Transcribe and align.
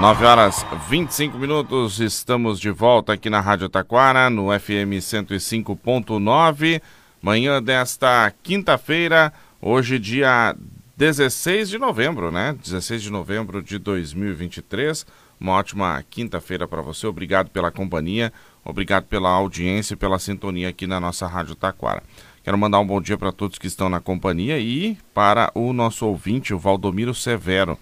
9 0.00 0.24
horas 0.24 0.64
25 0.88 1.36
minutos, 1.36 1.98
estamos 1.98 2.60
de 2.60 2.70
volta 2.70 3.14
aqui 3.14 3.28
na 3.28 3.40
Rádio 3.40 3.68
Taquara, 3.68 4.30
no 4.30 4.56
FM 4.56 4.94
105.9. 5.00 6.80
Manhã 7.20 7.60
desta 7.60 8.32
quinta-feira, 8.44 9.32
hoje, 9.60 9.98
dia 9.98 10.54
16 10.96 11.68
de 11.68 11.78
novembro, 11.78 12.30
né? 12.30 12.56
16 12.62 13.02
de 13.02 13.10
novembro 13.10 13.60
de 13.60 13.76
2023. 13.76 15.04
Uma 15.40 15.54
ótima 15.54 16.04
quinta-feira 16.08 16.68
para 16.68 16.80
você. 16.80 17.08
Obrigado 17.08 17.50
pela 17.50 17.72
companhia, 17.72 18.32
obrigado 18.64 19.06
pela 19.06 19.30
audiência 19.30 19.94
e 19.94 19.96
pela 19.96 20.20
sintonia 20.20 20.68
aqui 20.68 20.86
na 20.86 21.00
nossa 21.00 21.26
Rádio 21.26 21.56
Taquara. 21.56 22.04
Quero 22.44 22.56
mandar 22.56 22.78
um 22.78 22.86
bom 22.86 23.00
dia 23.00 23.18
para 23.18 23.32
todos 23.32 23.58
que 23.58 23.66
estão 23.66 23.88
na 23.88 23.98
companhia 23.98 24.60
e 24.60 24.96
para 25.12 25.50
o 25.56 25.72
nosso 25.72 26.06
ouvinte, 26.06 26.54
o 26.54 26.58
Valdomiro 26.58 27.12
Severo. 27.12 27.76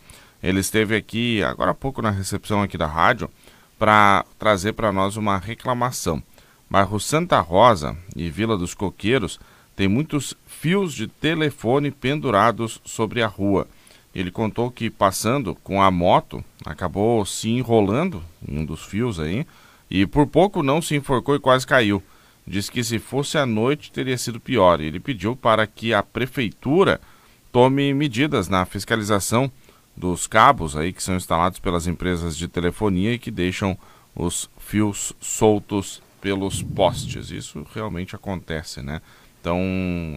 Ele 0.46 0.60
esteve 0.60 0.95
aqui 0.95 1.42
agora 1.42 1.73
há 1.73 1.74
pouco 1.74 2.00
na 2.00 2.09
recepção 2.09 2.62
aqui 2.62 2.78
da 2.78 2.86
rádio 2.86 3.28
para 3.77 4.24
trazer 4.38 4.74
para 4.74 4.92
nós 4.92 5.16
uma 5.16 5.38
reclamação. 5.38 6.22
Bairro 6.70 7.00
Santa 7.00 7.41
Rosa 7.41 7.96
e 8.14 8.30
Vila 8.30 8.56
dos 8.56 8.72
Coqueiros 8.72 9.41
tem 9.74 9.88
muitos 9.88 10.34
fios 10.46 10.95
de 10.95 11.09
telefone 11.09 11.91
pendurados 11.91 12.80
sobre 12.84 13.24
a 13.24 13.27
rua. 13.27 13.66
Ele 14.14 14.30
contou 14.30 14.70
que 14.70 14.88
passando 14.88 15.52
com 15.64 15.82
a 15.82 15.91
moto 15.91 16.45
acabou 16.64 17.27
se 17.27 17.50
enrolando 17.50 18.22
em 18.48 18.60
um 18.60 18.64
dos 18.64 18.84
fios 18.84 19.19
aí 19.19 19.44
e 19.91 20.06
por 20.06 20.28
pouco 20.28 20.62
não 20.62 20.80
se 20.80 20.94
enforcou 20.94 21.34
e 21.34 21.41
quase 21.41 21.66
caiu. 21.66 22.00
Diz 22.47 22.70
que 22.70 22.84
se 22.84 23.00
fosse 23.00 23.36
à 23.36 23.44
noite 23.44 23.91
teria 23.91 24.16
sido 24.16 24.38
pior. 24.38 24.80
Ele 24.80 25.00
pediu 25.00 25.34
para 25.34 25.66
que 25.66 25.92
a 25.92 26.05
prefeitura 26.05 27.00
tome 27.50 27.92
medidas 27.92 28.48
na 28.48 28.64
fiscalização 28.64 29.50
dos 29.96 30.27
cabos 30.27 30.77
aí 30.77 30.92
que 30.92 31.02
são 31.02 31.16
instalados 31.16 31.58
pelas 31.58 31.86
empresas 31.86 32.36
de 32.36 32.47
telefonia 32.47 33.14
e 33.14 33.19
que 33.19 33.30
deixam 33.30 33.77
os 34.14 34.50
fios 34.58 35.12
soltos 35.20 36.02
pelos 36.20 36.62
postes. 36.62 37.30
Isso 37.30 37.66
realmente 37.75 38.14
acontece, 38.14 38.83
né? 38.83 39.00
Então, 39.41 39.61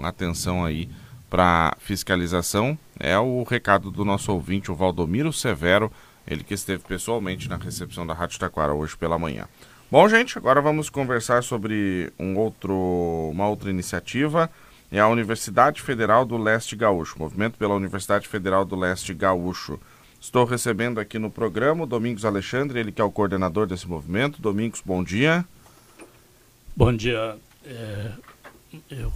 atenção 0.03 0.65
aí 0.65 0.89
para 1.29 1.75
fiscalização. 1.79 2.77
É 2.99 3.17
o 3.17 3.43
recado 3.43 3.91
do 3.91 4.03
nosso 4.03 4.33
ouvinte, 4.33 4.71
o 4.71 4.75
Valdomiro 4.75 5.31
Severo, 5.31 5.91
ele 6.27 6.43
que 6.43 6.53
esteve 6.53 6.83
pessoalmente 6.83 7.47
na 7.47 7.57
recepção 7.57 8.05
da 8.05 8.13
Rádio 8.13 8.39
Taquara 8.39 8.73
hoje 8.73 8.97
pela 8.97 9.19
manhã. 9.19 9.47
Bom, 9.91 10.07
gente, 10.07 10.37
agora 10.37 10.61
vamos 10.61 10.89
conversar 10.89 11.43
sobre 11.43 12.11
um 12.19 12.37
outro, 12.37 13.29
uma 13.31 13.47
outra 13.47 13.69
iniciativa 13.69 14.49
é 14.91 14.99
a 14.99 15.07
Universidade 15.07 15.81
Federal 15.81 16.25
do 16.25 16.37
Leste 16.37 16.75
Gaúcho, 16.75 17.19
movimento 17.19 17.57
pela 17.57 17.75
Universidade 17.75 18.27
Federal 18.27 18.65
do 18.65 18.75
Leste 18.75 19.13
Gaúcho. 19.13 19.79
Estou 20.19 20.45
recebendo 20.45 20.99
aqui 20.99 21.17
no 21.17 21.29
programa 21.29 21.83
o 21.83 21.87
Domingos 21.87 22.25
Alexandre, 22.25 22.79
ele 22.79 22.91
que 22.91 23.01
é 23.01 23.03
o 23.03 23.11
coordenador 23.11 23.67
desse 23.67 23.87
movimento. 23.87 24.41
Domingos, 24.41 24.81
bom 24.83 25.03
dia. 25.03 25.45
Bom 26.75 26.93
dia. 26.93 27.37
É, 27.65 28.11
eu 28.89 29.11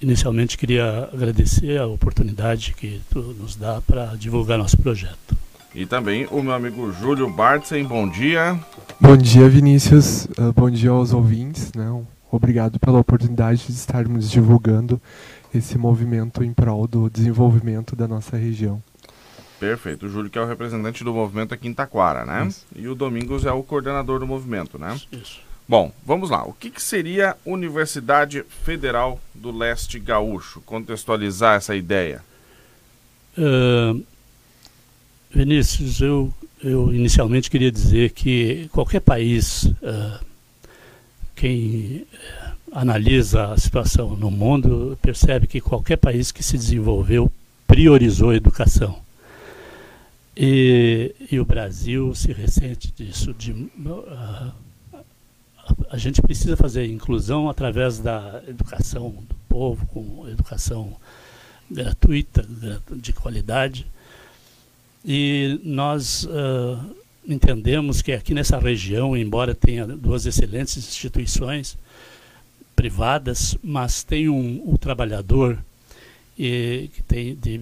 inicialmente 0.00 0.56
queria 0.56 1.08
agradecer 1.12 1.78
a 1.78 1.86
oportunidade 1.86 2.74
que 2.74 3.00
tu 3.10 3.20
nos 3.20 3.54
dá 3.54 3.80
para 3.80 4.16
divulgar 4.16 4.58
nosso 4.58 4.76
projeto. 4.78 5.36
E 5.74 5.86
também 5.86 6.26
o 6.30 6.42
meu 6.42 6.54
amigo 6.54 6.92
Júlio 6.92 7.30
Bartzen, 7.30 7.84
bom 7.84 8.08
dia. 8.08 8.58
Bom 9.00 9.16
dia, 9.16 9.48
Vinícius. 9.48 10.24
Uh, 10.38 10.52
bom 10.54 10.70
dia 10.70 10.90
aos 10.90 11.12
ouvintes. 11.12 11.72
Né? 11.72 11.88
Obrigado 12.30 12.78
pela 12.78 12.98
oportunidade 12.98 13.66
de 13.66 13.72
estarmos 13.72 14.30
divulgando 14.30 15.00
esse 15.54 15.78
movimento 15.78 16.44
em 16.44 16.52
prol 16.52 16.86
do 16.86 17.08
desenvolvimento 17.08 17.96
da 17.96 18.06
nossa 18.06 18.36
região. 18.36 18.82
Perfeito. 19.58 20.06
O 20.06 20.08
Júlio 20.08 20.30
que 20.30 20.38
é 20.38 20.42
o 20.42 20.46
representante 20.46 21.02
do 21.02 21.12
movimento 21.12 21.52
aqui 21.52 21.68
em 21.68 21.74
Taquara, 21.74 22.24
né? 22.24 22.46
Isso. 22.46 22.66
E 22.76 22.86
o 22.86 22.94
Domingos 22.94 23.44
é 23.44 23.52
o 23.52 23.62
coordenador 23.62 24.20
do 24.20 24.26
movimento, 24.26 24.78
né? 24.78 24.98
Isso. 25.10 25.40
Bom, 25.68 25.92
vamos 26.04 26.30
lá. 26.30 26.44
O 26.44 26.52
que, 26.52 26.70
que 26.70 26.82
seria 26.82 27.36
Universidade 27.44 28.44
Federal 28.64 29.20
do 29.34 29.50
Leste 29.50 29.98
Gaúcho? 29.98 30.62
Contextualizar 30.62 31.56
essa 31.56 31.76
ideia. 31.76 32.22
Uh, 33.36 34.02
Vinícius, 35.30 36.00
eu, 36.00 36.32
eu 36.62 36.92
inicialmente 36.94 37.50
queria 37.50 37.70
dizer 37.70 38.12
que 38.12 38.68
qualquer 38.72 39.00
país 39.00 39.64
uh, 39.64 40.24
quem 41.38 42.04
eh, 42.12 42.52
analisa 42.72 43.52
a 43.52 43.56
situação 43.56 44.16
no 44.16 44.28
mundo 44.28 44.98
percebe 45.00 45.46
que 45.46 45.60
qualquer 45.60 45.96
país 45.96 46.32
que 46.32 46.42
se 46.42 46.58
desenvolveu 46.58 47.30
priorizou 47.64 48.30
a 48.30 48.36
educação. 48.36 48.98
E, 50.36 51.14
e 51.30 51.38
o 51.38 51.44
Brasil 51.44 52.12
se 52.14 52.32
ressente 52.32 52.92
disso. 52.92 53.32
De, 53.34 53.52
uh, 53.52 54.52
a, 55.90 55.96
gente 55.96 56.20
precisa 56.20 56.56
fazer 56.56 56.86
inclusão 56.86 57.48
através 57.48 57.98
da 57.98 58.42
educação 58.46 59.10
do 59.28 59.34
povo, 59.48 59.86
com 59.86 60.28
educação 60.28 60.92
gratuita, 61.70 62.44
de 62.96 63.12
qualidade. 63.12 63.86
E 65.04 65.60
nós 65.62 66.24
uh, 66.24 66.96
entendemos 67.28 68.00
que 68.00 68.12
aqui 68.12 68.32
nessa 68.32 68.58
região, 68.58 69.16
embora 69.16 69.54
tenha 69.54 69.86
duas 69.86 70.24
excelentes 70.24 70.76
instituições 70.78 71.76
privadas, 72.74 73.56
mas 73.62 74.02
tem 74.02 74.28
um, 74.28 74.62
um 74.64 74.76
trabalhador 74.76 75.58
e, 76.38 76.88
que 76.94 77.02
tem 77.02 77.34
de, 77.34 77.60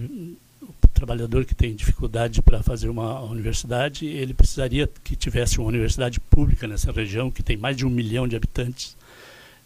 o 0.61 0.87
trabalhador 0.93 1.43
que 1.43 1.53
tem 1.53 1.75
dificuldade 1.75 2.41
para 2.41 2.63
fazer 2.63 2.87
uma 2.87 3.21
universidade, 3.21 4.05
ele 4.05 4.33
precisaria 4.33 4.89
que 5.03 5.15
tivesse 5.15 5.59
uma 5.59 5.67
universidade 5.67 6.19
pública 6.19 6.67
nessa 6.67 6.91
região, 6.91 7.29
que 7.29 7.43
tem 7.43 7.57
mais 7.57 7.75
de 7.75 7.85
um 7.85 7.89
milhão 7.89 8.27
de 8.27 8.35
habitantes. 8.35 8.95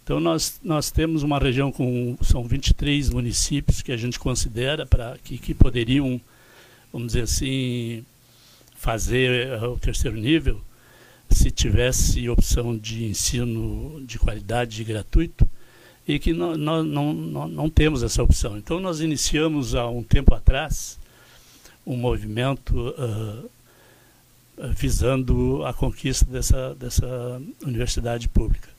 Então 0.03 0.19
nós, 0.19 0.59
nós 0.63 0.89
temos 0.89 1.21
uma 1.21 1.37
região 1.37 1.71
com 1.71 2.17
são 2.21 2.43
23 2.43 3.09
municípios 3.11 3.81
que 3.81 3.91
a 3.91 3.97
gente 3.97 4.17
considera 4.17 4.85
para 4.85 5.17
que, 5.23 5.37
que 5.37 5.53
poderiam, 5.53 6.19
vamos 6.91 7.09
dizer 7.09 7.23
assim, 7.23 8.03
fazer 8.81 9.47
eh, 9.47 9.67
o 9.67 9.77
terceiro 9.77 10.17
nível, 10.17 10.59
se 11.29 11.51
tivesse 11.51 12.27
opção 12.27 12.75
de 12.75 13.05
ensino 13.05 14.01
de 14.07 14.17
qualidade 14.17 14.83
gratuito, 14.83 15.47
e 16.07 16.17
que 16.17 16.33
nós 16.33 16.57
não, 16.57 16.83
não, 16.83 17.13
não, 17.13 17.47
não 17.47 17.69
temos 17.69 18.01
essa 18.01 18.23
opção. 18.23 18.57
Então, 18.57 18.79
nós 18.79 18.99
iniciamos 18.99 19.75
há 19.75 19.87
um 19.87 20.01
tempo 20.01 20.33
atrás 20.33 20.99
um 21.85 21.95
movimento 21.95 22.75
uh, 22.75 23.49
visando 24.75 25.63
a 25.63 25.73
conquista 25.73 26.25
dessa, 26.25 26.73
dessa 26.73 27.39
universidade 27.63 28.27
pública. 28.27 28.69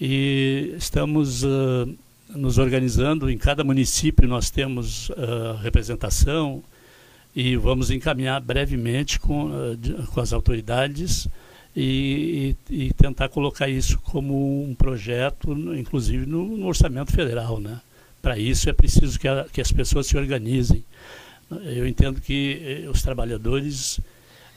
E 0.00 0.74
estamos 0.76 1.44
uh, 1.44 1.88
nos 2.30 2.58
organizando, 2.58 3.30
em 3.30 3.38
cada 3.38 3.62
município 3.62 4.26
nós 4.26 4.50
temos 4.50 5.08
uh, 5.10 5.54
representação, 5.62 6.64
e 7.34 7.56
vamos 7.56 7.90
encaminhar 7.90 8.40
brevemente 8.40 9.18
com, 9.18 9.50
eh, 9.52 10.06
com 10.12 10.20
as 10.20 10.32
autoridades 10.32 11.28
e, 11.76 12.56
e, 12.68 12.86
e, 12.86 12.92
tentar 12.92 13.28
colocar 13.28 13.68
isso 13.68 13.98
como 14.00 14.64
um 14.64 14.74
projeto, 14.74 15.52
inclusive 15.76 16.26
no, 16.26 16.56
no 16.56 16.66
orçamento 16.66 17.12
federal. 17.12 17.60
Né? 17.60 17.80
Para 18.20 18.38
isso 18.38 18.68
é 18.68 18.72
preciso 18.72 19.18
que, 19.18 19.28
a, 19.28 19.46
que, 19.52 19.60
as 19.60 19.70
pessoas 19.70 20.06
se 20.06 20.16
organizem. 20.16 20.84
Eu 21.64 21.86
entendo 21.86 22.20
que 22.20 22.84
eh, 22.84 22.88
os 22.88 23.02
trabalhadores 23.02 24.00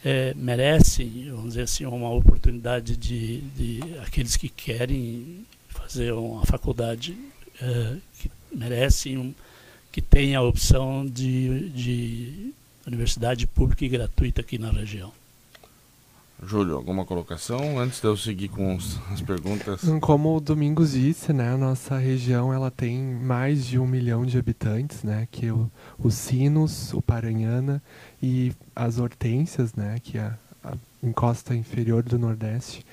é, 0.03 0.33
merecem, 0.35 1.27
vamos 1.29 1.49
dizer 1.49 1.63
assim, 1.63 1.85
uma 1.85 2.09
oportunidade 2.09 2.97
de, 2.97 3.41
de 3.41 3.79
aqueles 4.05 4.35
que 4.35 4.49
querem 4.49 5.45
fazer 5.69 6.11
uma 6.13 6.45
faculdade 6.45 7.17
é, 7.61 7.95
que 8.19 8.31
merecem 8.51 9.17
um, 9.17 9.33
que 9.91 10.01
tenha 10.01 10.39
a 10.39 10.41
opção 10.41 11.05
de, 11.05 11.69
de 11.69 12.53
universidade 12.85 13.47
pública 13.47 13.85
e 13.85 13.89
gratuita 13.89 14.41
aqui 14.41 14.57
na 14.57 14.71
região. 14.71 15.11
Júlio, 16.45 16.75
alguma 16.75 17.05
colocação 17.05 17.79
antes 17.79 18.01
de 18.01 18.07
eu 18.07 18.17
seguir 18.17 18.49
com 18.49 18.77
as 19.11 19.21
perguntas? 19.21 19.81
Como 20.01 20.35
o 20.35 20.41
Domingos 20.41 20.91
disse, 20.91 21.31
né, 21.31 21.53
a 21.53 21.57
nossa 21.57 21.97
região 21.97 22.53
ela 22.53 22.69
tem 22.69 23.01
mais 23.01 23.65
de 23.65 23.79
um 23.79 23.87
milhão 23.87 24.25
de 24.25 24.37
habitantes, 24.37 25.03
né, 25.03 25.27
que 25.31 25.49
o, 25.51 25.71
os 25.97 26.15
Sinos, 26.15 26.93
o 26.93 27.01
Paranhana 27.01 27.81
e 28.21 28.51
as 28.75 28.99
Hortênsias, 28.99 29.73
né, 29.73 29.97
que 30.03 30.17
é 30.17 30.33
a 30.63 30.75
encosta 31.01 31.55
inferior 31.55 32.03
do 32.03 32.19
Nordeste. 32.19 32.85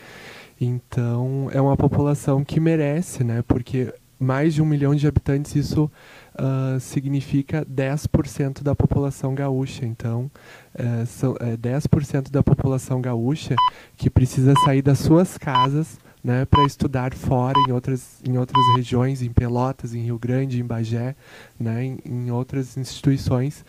Então 0.61 1.49
é 1.53 1.61
uma 1.61 1.77
população 1.77 2.45
que 2.45 2.61
merece, 2.61 3.25
né, 3.25 3.43
porque 3.43 3.93
mais 4.21 4.53
de 4.53 4.61
um 4.61 4.67
milhão 4.67 4.95
de 4.95 5.09
habitantes 5.09 5.57
isso 5.57 5.91
uh, 6.35 6.79
significa 6.79 7.65
10% 7.65 8.63
da 8.63 8.75
população 8.75 9.35
gaúcha. 9.35 9.87
Então, 9.87 10.31
uh, 10.75 11.07
são, 11.07 11.35
é, 11.41 11.57
10% 11.57 12.31
da 12.31 12.43
população 12.43 13.01
gaúcha 13.01 13.57
que 13.97 14.11
precisa 14.11 14.53
sair 14.65 14.83
das 14.83 14.99
suas 14.99 15.39
casas 15.39 15.99
né, 16.23 16.45
para 16.45 16.65
estudar 16.65 17.15
fora 17.15 17.59
em 17.67 17.73
outras, 17.73 18.21
em 18.29 18.37
outras 18.37 18.63
regiões, 18.77 19.23
em 19.23 19.31
Pelotas, 19.33 19.95
em 19.95 20.03
Rio 20.03 20.19
Grande, 20.19 20.61
em 20.61 20.65
Bagé, 20.65 21.17
né, 21.59 21.83
em, 21.83 21.99
em 22.05 22.31
outras 22.31 22.77
instituições. 22.77 23.65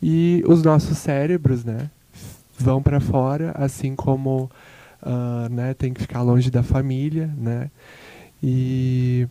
E 0.00 0.44
os 0.46 0.62
nossos 0.62 0.96
cérebros 0.98 1.64
né, 1.64 1.90
vão 2.56 2.80
para 2.80 3.00
fora, 3.00 3.52
assim 3.56 3.96
como 3.96 4.48
uh, 5.02 5.48
né, 5.50 5.74
tem 5.74 5.92
que 5.92 6.00
ficar 6.00 6.22
longe 6.22 6.52
da 6.52 6.62
família, 6.62 7.28
né? 7.36 7.68
E, 8.40 9.26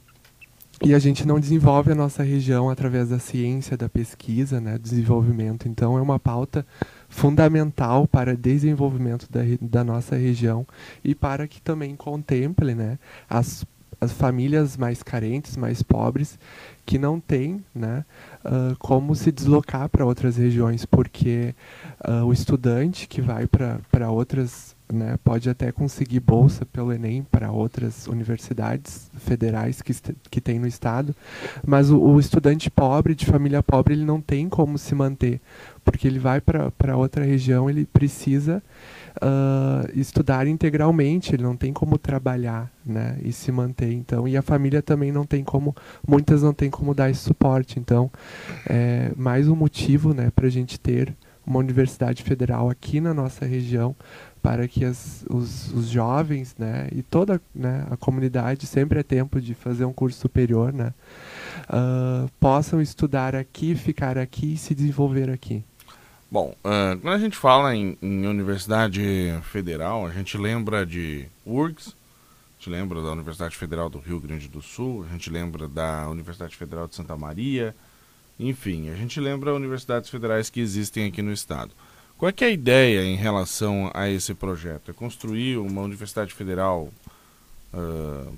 e 0.83 0.94
a 0.94 1.00
gente 1.00 1.25
não 1.25 1.39
desenvolve 1.39 1.91
a 1.91 1.95
nossa 1.95 2.21
região 2.21 2.69
através 2.69 3.09
da 3.09 3.18
ciência, 3.18 3.75
da 3.75 3.89
pesquisa, 3.89 4.62
né, 4.62 4.77
desenvolvimento. 4.77 5.68
Então 5.68 5.97
é 5.97 6.01
uma 6.01 6.19
pauta 6.19 6.65
fundamental 7.09 8.07
para 8.07 8.35
desenvolvimento 8.35 9.27
da, 9.31 9.41
da 9.59 9.83
nossa 9.83 10.15
região 10.15 10.68
e 11.03 11.15
para 11.15 11.47
que 11.47 11.59
também 11.62 11.95
contemple 11.95 12.75
né, 12.75 13.00
as, 13.27 13.65
as 14.00 14.12
famílias 14.12 14.77
mais 14.77 15.01
carentes, 15.01 15.57
mais 15.57 15.81
pobres, 15.81 16.38
que 16.85 17.00
não 17.00 17.19
têm 17.19 17.63
né, 17.74 18.06
uh, 18.45 18.77
como 18.77 19.15
se 19.15 19.31
deslocar 19.31 19.89
para 19.89 20.06
outras 20.06 20.38
regiões, 20.38 20.85
porque 20.85 21.56
uh, 22.07 22.24
o 22.24 22.31
estudante 22.31 23.07
que 23.07 23.19
vai 23.19 23.47
para 23.47 24.12
outras 24.12 24.76
né, 24.92 25.18
pode 25.24 25.50
até 25.50 25.72
conseguir 25.72 26.19
bolsa 26.19 26.66
pelo 26.66 26.94
Enem 26.94 27.24
para 27.24 27.51
outras 27.51 28.07
universidades 28.07 29.12
federais 29.18 29.81
que, 29.81 29.94
que 30.30 30.39
tem 30.39 30.60
no 30.60 30.68
estado, 30.68 31.16
mas 31.66 31.89
o, 31.89 32.00
o, 32.00 32.19
estudante 32.19 32.69
pobre, 32.69 33.13
de 33.13 33.25
família 33.25 33.62
pobre, 33.62 33.94
ele 33.94 34.06
não 34.06 34.22
tem 34.22 34.48
como 34.48 34.78
se 34.78 34.95
manter, 34.95 35.42
porque 35.84 36.07
ele 36.07 36.19
vai 36.19 36.42
para 36.42 36.98
outra 36.98 37.24
região, 37.24 37.69
ele 37.69 37.86
precisa 37.86 38.63
uh, 39.18 39.89
estudar 39.94 40.48
integralmente, 40.48 41.36
ele 41.36 41.44
não 41.44 41.56
tem 41.56 41.74
como 41.74 41.98
trabalhar 41.98 42.72
né, 42.86 43.18
e 43.24 43.31
se 43.31 43.51
manter. 43.51 43.92
Então, 43.92 44.28
e 44.28 44.38
a 44.38 44.42
família 44.42 44.81
também 44.81 45.12
não 45.12 45.25
tem 45.25 45.44
como, 45.44 45.75
muitas 46.07 46.44
não 46.44 46.54
tem 46.54 46.69
como 46.69 46.94
dar 46.94 47.10
esse 47.10 47.22
suporte. 47.22 47.80
Então, 47.80 48.10
é 48.69 49.12
mais 49.16 49.48
um 49.48 49.56
motivo 49.56 50.13
né, 50.13 50.31
para 50.34 50.48
a 50.48 50.51
gente 50.51 50.80
ter 50.80 51.16
uma 51.45 51.60
universidade 51.60 52.24
federal 52.24 52.69
aqui 52.69 53.00
na 53.00 53.13
nossa 53.13 53.45
região 53.45 53.95
para 54.48 54.66
que 54.66 54.86
as, 54.86 55.26
os, 55.30 55.74
os, 55.74 55.90
jovens 55.90 56.56
né, 56.58 56.88
e 56.94 57.04
toda 57.04 57.42
né, 57.54 57.86
a 57.92 57.98
comunidade, 57.98 58.66
sempre 58.66 58.98
é 58.98 59.04
tempo 59.04 59.42
de 59.42 59.54
fazer 59.54 59.84
um 59.84 59.92
curso 59.92 60.22
superior, 60.22 60.72
né, 60.72 60.94
uh, 61.64 62.32
possam 62.40 62.82
estudar 62.82 63.36
aqui, 63.36 63.76
ficar 63.76 64.18
aqui 64.18 64.54
e 64.54 64.58
se 64.58 64.74
desenvolver 64.74 65.30
aqui. 65.30 65.66
Bom, 66.32 66.56
uh, 66.64 66.98
quando 66.98 67.14
a 67.14 67.20
gente 67.20 67.36
fala 67.36 67.76
em, 67.76 67.98
em, 68.02 68.26
Universidade 68.26 69.38
Federal, 69.52 70.08
a 70.08 70.12
gente 70.12 70.38
lembra 70.38 70.86
de 70.86 71.26
URGS, 71.46 71.90
a 71.90 72.58
gente 72.58 72.70
lembra 72.70 73.02
da 73.02 73.12
Universidade 73.12 73.58
Federal 73.58 73.90
do 73.90 74.00
Rio 74.00 74.22
Grande 74.22 74.48
do 74.48 74.62
Sul, 74.62 75.06
a 75.10 75.12
gente 75.12 75.30
lembra 75.30 75.68
da 75.68 76.08
Universidade 76.08 76.56
Federal 76.56 76.88
de 76.88 76.96
Santa 76.96 77.18
Maria, 77.18 77.76
enfim, 78.40 78.90
a 78.92 78.96
gente 78.96 79.20
lembra 79.20 79.54
universidades 79.54 80.10
federais 80.10 80.50
que 80.50 80.62
existem 80.62 81.06
aqui 81.06 81.22
no 81.22 81.34
estado. 81.34 81.72
Qual 82.18 82.30
é, 82.30 82.44
é 82.44 82.48
a 82.48 82.50
ideia 82.50 83.04
em 83.04 83.16
relação 83.16 83.92
a 83.94 84.10
esse 84.10 84.34
projeto? 84.34 84.90
É 84.90 84.94
construir 84.94 85.58
uma 85.58 85.81
universidade 85.81 86.34
federal 86.34 86.90
uh, 87.74 88.34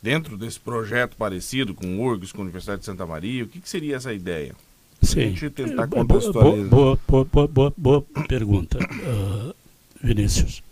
dentro 0.00 0.36
desse 0.36 0.60
projeto 0.60 1.16
parecido 1.16 1.74
com 1.74 1.84
o 1.86 2.04
URGS, 2.04 2.32
com 2.32 2.38
a 2.38 2.44
Universidade 2.44 2.80
de 2.80 2.86
Santa 2.86 3.04
Maria? 3.04 3.44
O 3.44 3.48
que, 3.48 3.60
que 3.60 3.68
seria 3.68 3.96
essa 3.96 4.12
ideia? 4.12 4.54
Sim. 5.02 5.20
A 5.20 5.24
gente 5.24 5.50
tentar 5.50 5.88
contextualizar. 5.88 6.68
Boa, 6.68 6.98
boa, 7.08 7.24
boa, 7.24 7.48
boa, 7.48 7.74
boa 7.76 8.02
pergunta, 8.28 8.78
uh, 8.78 9.54
Vinícius. 10.02 10.62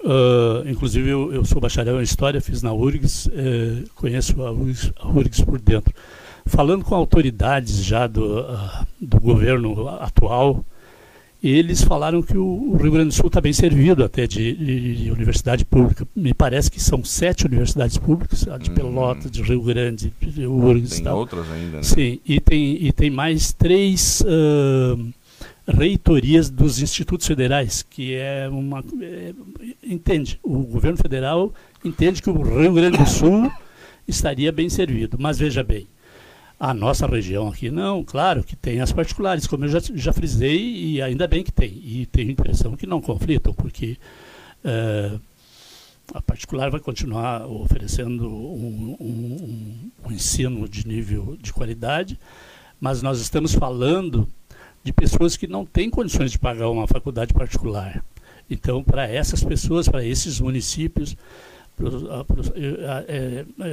Uh, 0.00 0.68
inclusive, 0.68 1.08
eu, 1.08 1.32
eu, 1.32 1.44
sou 1.44 1.60
bacharel 1.60 2.00
em 2.00 2.04
História, 2.04 2.40
fiz 2.40 2.60
na 2.60 2.72
URGS, 2.72 3.30
eh, 3.32 3.84
conheço 3.94 4.42
a 4.42 4.50
URGS, 4.50 4.92
a 4.96 5.08
URGS, 5.08 5.44
por 5.44 5.60
dentro. 5.60 5.94
Falando 6.44 6.84
com 6.84 6.94
autoridades 6.96 7.84
já 7.84 8.08
do, 8.08 8.40
uh, 8.40 8.86
do 9.00 9.20
governo 9.20 9.88
atual, 9.88 10.64
eles 11.50 11.82
falaram 11.82 12.22
que 12.22 12.38
o, 12.38 12.76
Rio 12.76 12.92
Grande 12.92 13.08
do 13.08 13.14
Sul 13.14 13.26
está 13.26 13.40
bem 13.40 13.52
servido 13.52 14.04
até 14.04 14.26
de, 14.28 14.54
de, 14.54 14.94
de, 14.94 15.10
universidade 15.10 15.64
pública. 15.64 16.06
Me 16.14 16.32
parece 16.32 16.70
que 16.70 16.80
são 16.80 17.02
sete 17.02 17.46
universidades 17.46 17.98
públicas, 17.98 18.46
a 18.46 18.56
de 18.56 18.70
hum. 18.70 18.74
Pelotas, 18.74 19.30
de 19.30 19.42
Rio 19.42 19.60
Grande, 19.62 20.12
de 20.20 20.46
URGS 20.46 20.94
Tem 20.94 21.04
tal. 21.04 21.18
outras 21.18 21.50
ainda, 21.50 21.78
né? 21.78 21.82
Sim, 21.82 22.20
e 22.24 22.38
tem, 22.38 22.84
e 22.84 22.92
tem 22.92 23.10
mais 23.10 23.52
três 23.52 24.22
uh, 24.22 25.12
reitorias 25.66 26.48
dos 26.48 26.80
institutos 26.80 27.26
federais, 27.26 27.82
que 27.82 28.14
é 28.14 28.48
uma... 28.48 28.84
É, 29.00 29.32
entende, 29.82 30.38
o 30.44 30.60
governo 30.60 30.98
federal 30.98 31.52
entende 31.84 32.22
que 32.22 32.30
o 32.30 32.40
Rio 32.40 32.72
Grande 32.72 32.98
do 32.98 33.06
Sul 33.08 33.50
estaria 34.06 34.52
bem 34.52 34.68
servido. 34.68 35.16
Mas 35.18 35.38
veja 35.38 35.64
bem, 35.64 35.88
a 36.62 36.72
nossa 36.72 37.08
região 37.08 37.48
aqui 37.48 37.72
não, 37.72 38.04
claro 38.04 38.44
que 38.44 38.54
tem 38.54 38.80
as 38.80 38.92
particulares, 38.92 39.48
como 39.48 39.64
eu 39.64 39.68
já, 39.68 39.80
já 39.96 40.12
frisei, 40.12 40.60
e 40.60 41.02
ainda 41.02 41.26
bem 41.26 41.42
que 41.42 41.50
tem. 41.50 41.72
E 41.84 42.06
tenho 42.06 42.28
a 42.28 42.32
impressão 42.32 42.76
que 42.76 42.86
não 42.86 43.00
conflitam, 43.00 43.52
porque 43.52 43.98
é, 44.62 45.10
a 46.14 46.22
particular 46.22 46.70
vai 46.70 46.78
continuar 46.78 47.48
oferecendo 47.48 48.28
um, 48.28 48.96
um, 49.00 49.90
um, 50.06 50.12
ensino 50.12 50.68
de 50.68 50.86
nível 50.86 51.36
de 51.42 51.52
qualidade, 51.52 52.16
mas 52.80 53.02
nós 53.02 53.18
estamos 53.18 53.52
falando 53.52 54.28
de 54.84 54.92
pessoas 54.92 55.36
que 55.36 55.48
não 55.48 55.66
têm 55.66 55.90
condições 55.90 56.30
de 56.30 56.38
pagar 56.38 56.70
uma 56.70 56.86
faculdade 56.86 57.34
particular. 57.34 58.04
Então, 58.48 58.84
para 58.84 59.08
essas 59.08 59.42
pessoas, 59.42 59.88
para 59.88 60.04
esses 60.04 60.38
municípios, 60.38 61.16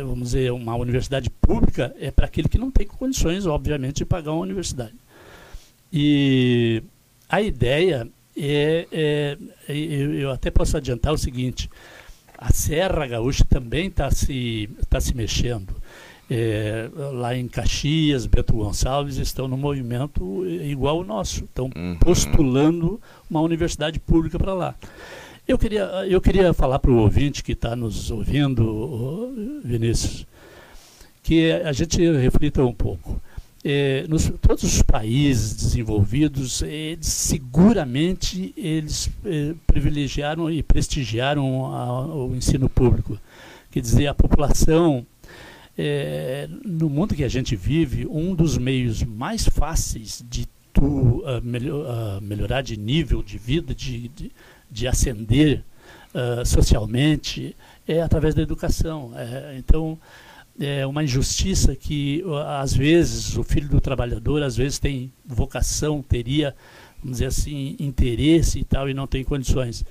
vamos 0.05 0.29
dizer, 0.29 0.51
uma 0.51 0.75
universidade 0.75 1.29
pública 1.29 1.93
é 1.99 2.11
para 2.11 2.25
aquele 2.25 2.49
que 2.49 2.57
não 2.57 2.71
tem 2.71 2.87
condições, 2.87 3.45
obviamente, 3.45 3.97
de 3.97 4.05
pagar 4.05 4.31
uma 4.31 4.41
universidade. 4.41 4.95
E 5.91 6.83
a 7.27 7.41
ideia 7.41 8.07
é, 8.37 8.87
é 8.91 9.37
eu 9.67 10.31
até 10.31 10.49
posso 10.49 10.77
adiantar 10.77 11.13
o 11.13 11.17
seguinte, 11.17 11.69
a 12.37 12.53
Serra 12.53 13.05
Gaúcha 13.05 13.43
também 13.43 13.87
está 13.87 14.09
se, 14.11 14.69
tá 14.89 15.01
se 15.01 15.15
mexendo. 15.15 15.75
É, 16.31 16.89
lá 16.95 17.35
em 17.35 17.47
Caxias, 17.47 18.27
Beto 18.27 18.53
Gonçalves 18.53 19.17
estão 19.17 19.47
no 19.47 19.57
movimento 19.57 20.45
igual 20.45 20.99
o 20.99 21.03
nosso, 21.03 21.45
estão 21.45 21.71
uhum. 21.75 21.97
postulando 21.99 23.01
uma 23.27 23.41
universidade 23.41 23.99
pública 23.99 24.37
para 24.37 24.53
lá. 24.53 24.75
Eu 25.49 25.57
queria, 25.57 25.83
eu 26.07 26.21
queria 26.21 26.53
falar 26.53 26.77
para 26.77 26.91
o 26.91 26.97
ouvinte 26.97 27.43
que 27.43 27.53
está 27.53 27.75
nos 27.75 28.11
ouvindo, 28.11 29.33
Vinícius, 29.65 30.27
que 31.23 31.51
a 31.51 31.71
gente 31.73 31.99
reflita 32.11 32.63
um 32.63 32.71
pouco. 32.71 33.19
É, 33.65 34.05
nos, 34.07 34.31
todos 34.39 34.63
os 34.63 34.83
países 34.83 35.55
desenvolvidos, 35.55 36.61
eles, 36.61 37.07
seguramente 37.07 38.53
eles 38.55 39.09
é, 39.25 39.55
privilegiaram 39.65 40.51
e 40.51 40.61
prestigiaram 40.61 41.65
a, 41.65 42.05
o 42.05 42.35
ensino 42.35 42.69
público. 42.69 43.17
Quer 43.71 43.79
dizer, 43.79 44.05
a 44.05 44.13
população, 44.13 45.03
é, 45.75 46.47
no 46.63 46.91
mundo 46.91 47.15
que 47.15 47.23
a 47.23 47.27
gente 47.27 47.55
vive, 47.55 48.05
um 48.05 48.35
dos 48.35 48.55
meios 48.55 49.01
mais 49.01 49.47
fáceis 49.47 50.23
de 50.29 50.47
tu 50.71 51.23
uh, 51.25 51.41
melhor, 51.43 52.19
uh, 52.19 52.21
melhorar 52.21 52.61
de 52.61 52.77
nível 52.77 53.23
de 53.23 53.39
vida, 53.39 53.73
de, 53.73 54.07
de 54.09 54.31
de 54.69 54.87
ascender 54.87 55.63
uh, 56.13 56.45
socialmente 56.45 57.55
é 57.87 58.01
através 58.01 58.35
da 58.35 58.41
educação. 58.41 59.11
É, 59.15 59.55
então, 59.57 59.97
é 60.59 60.85
uma 60.85 61.03
injustiça 61.03 61.75
que, 61.75 62.23
às 62.59 62.73
vezes, 62.73 63.35
o 63.37 63.43
filho 63.43 63.69
do 63.69 63.81
trabalhador, 63.81 64.43
às 64.43 64.55
vezes, 64.55 64.77
tem 64.77 65.11
vocação, 65.25 66.01
teria, 66.01 66.55
vamos 67.01 67.17
dizer 67.17 67.27
assim, 67.27 67.75
interesse 67.79 68.59
e 68.59 68.63
tal, 68.63 68.89
e 68.89 68.93
não 68.93 69.07
tem 69.07 69.23
condições. 69.23 69.83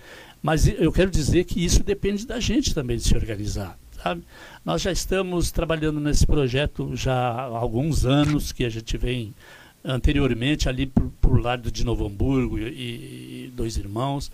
Mas 0.42 0.68
eu 0.68 0.92
quero 0.92 1.10
dizer 1.10 1.44
que 1.44 1.64
isso 1.64 1.82
depende 1.82 2.26
da 2.26 2.38
gente 2.38 2.74
também 2.74 2.96
de 2.96 3.02
se 3.02 3.16
organizar. 3.16 3.76
Sabe? 4.00 4.22
Nós 4.64 4.82
já 4.82 4.92
estamos 4.92 5.50
trabalhando 5.50 5.98
nesse 5.98 6.24
projeto 6.24 6.94
já 6.94 7.14
há 7.14 7.42
alguns 7.44 8.06
anos, 8.06 8.52
que 8.52 8.64
a 8.64 8.68
gente 8.68 8.96
vem 8.96 9.34
anteriormente 9.82 10.68
ali 10.68 10.86
por, 10.86 11.10
por 11.20 11.40
lado 11.40 11.70
de 11.72 11.84
Novo 11.84 12.06
Hamburgo 12.06 12.58
e, 12.58 13.46
e 13.46 13.52
Dois 13.56 13.76
Irmãos 13.76 14.30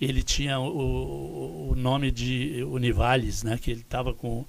ele 0.00 0.22
tinha 0.22 0.60
o, 0.60 1.70
o 1.70 1.74
nome 1.74 2.10
de 2.10 2.64
Univales, 2.64 3.42
né, 3.42 3.58
que 3.60 3.70
ele 3.70 3.80
estava 3.80 4.14
com, 4.14 4.44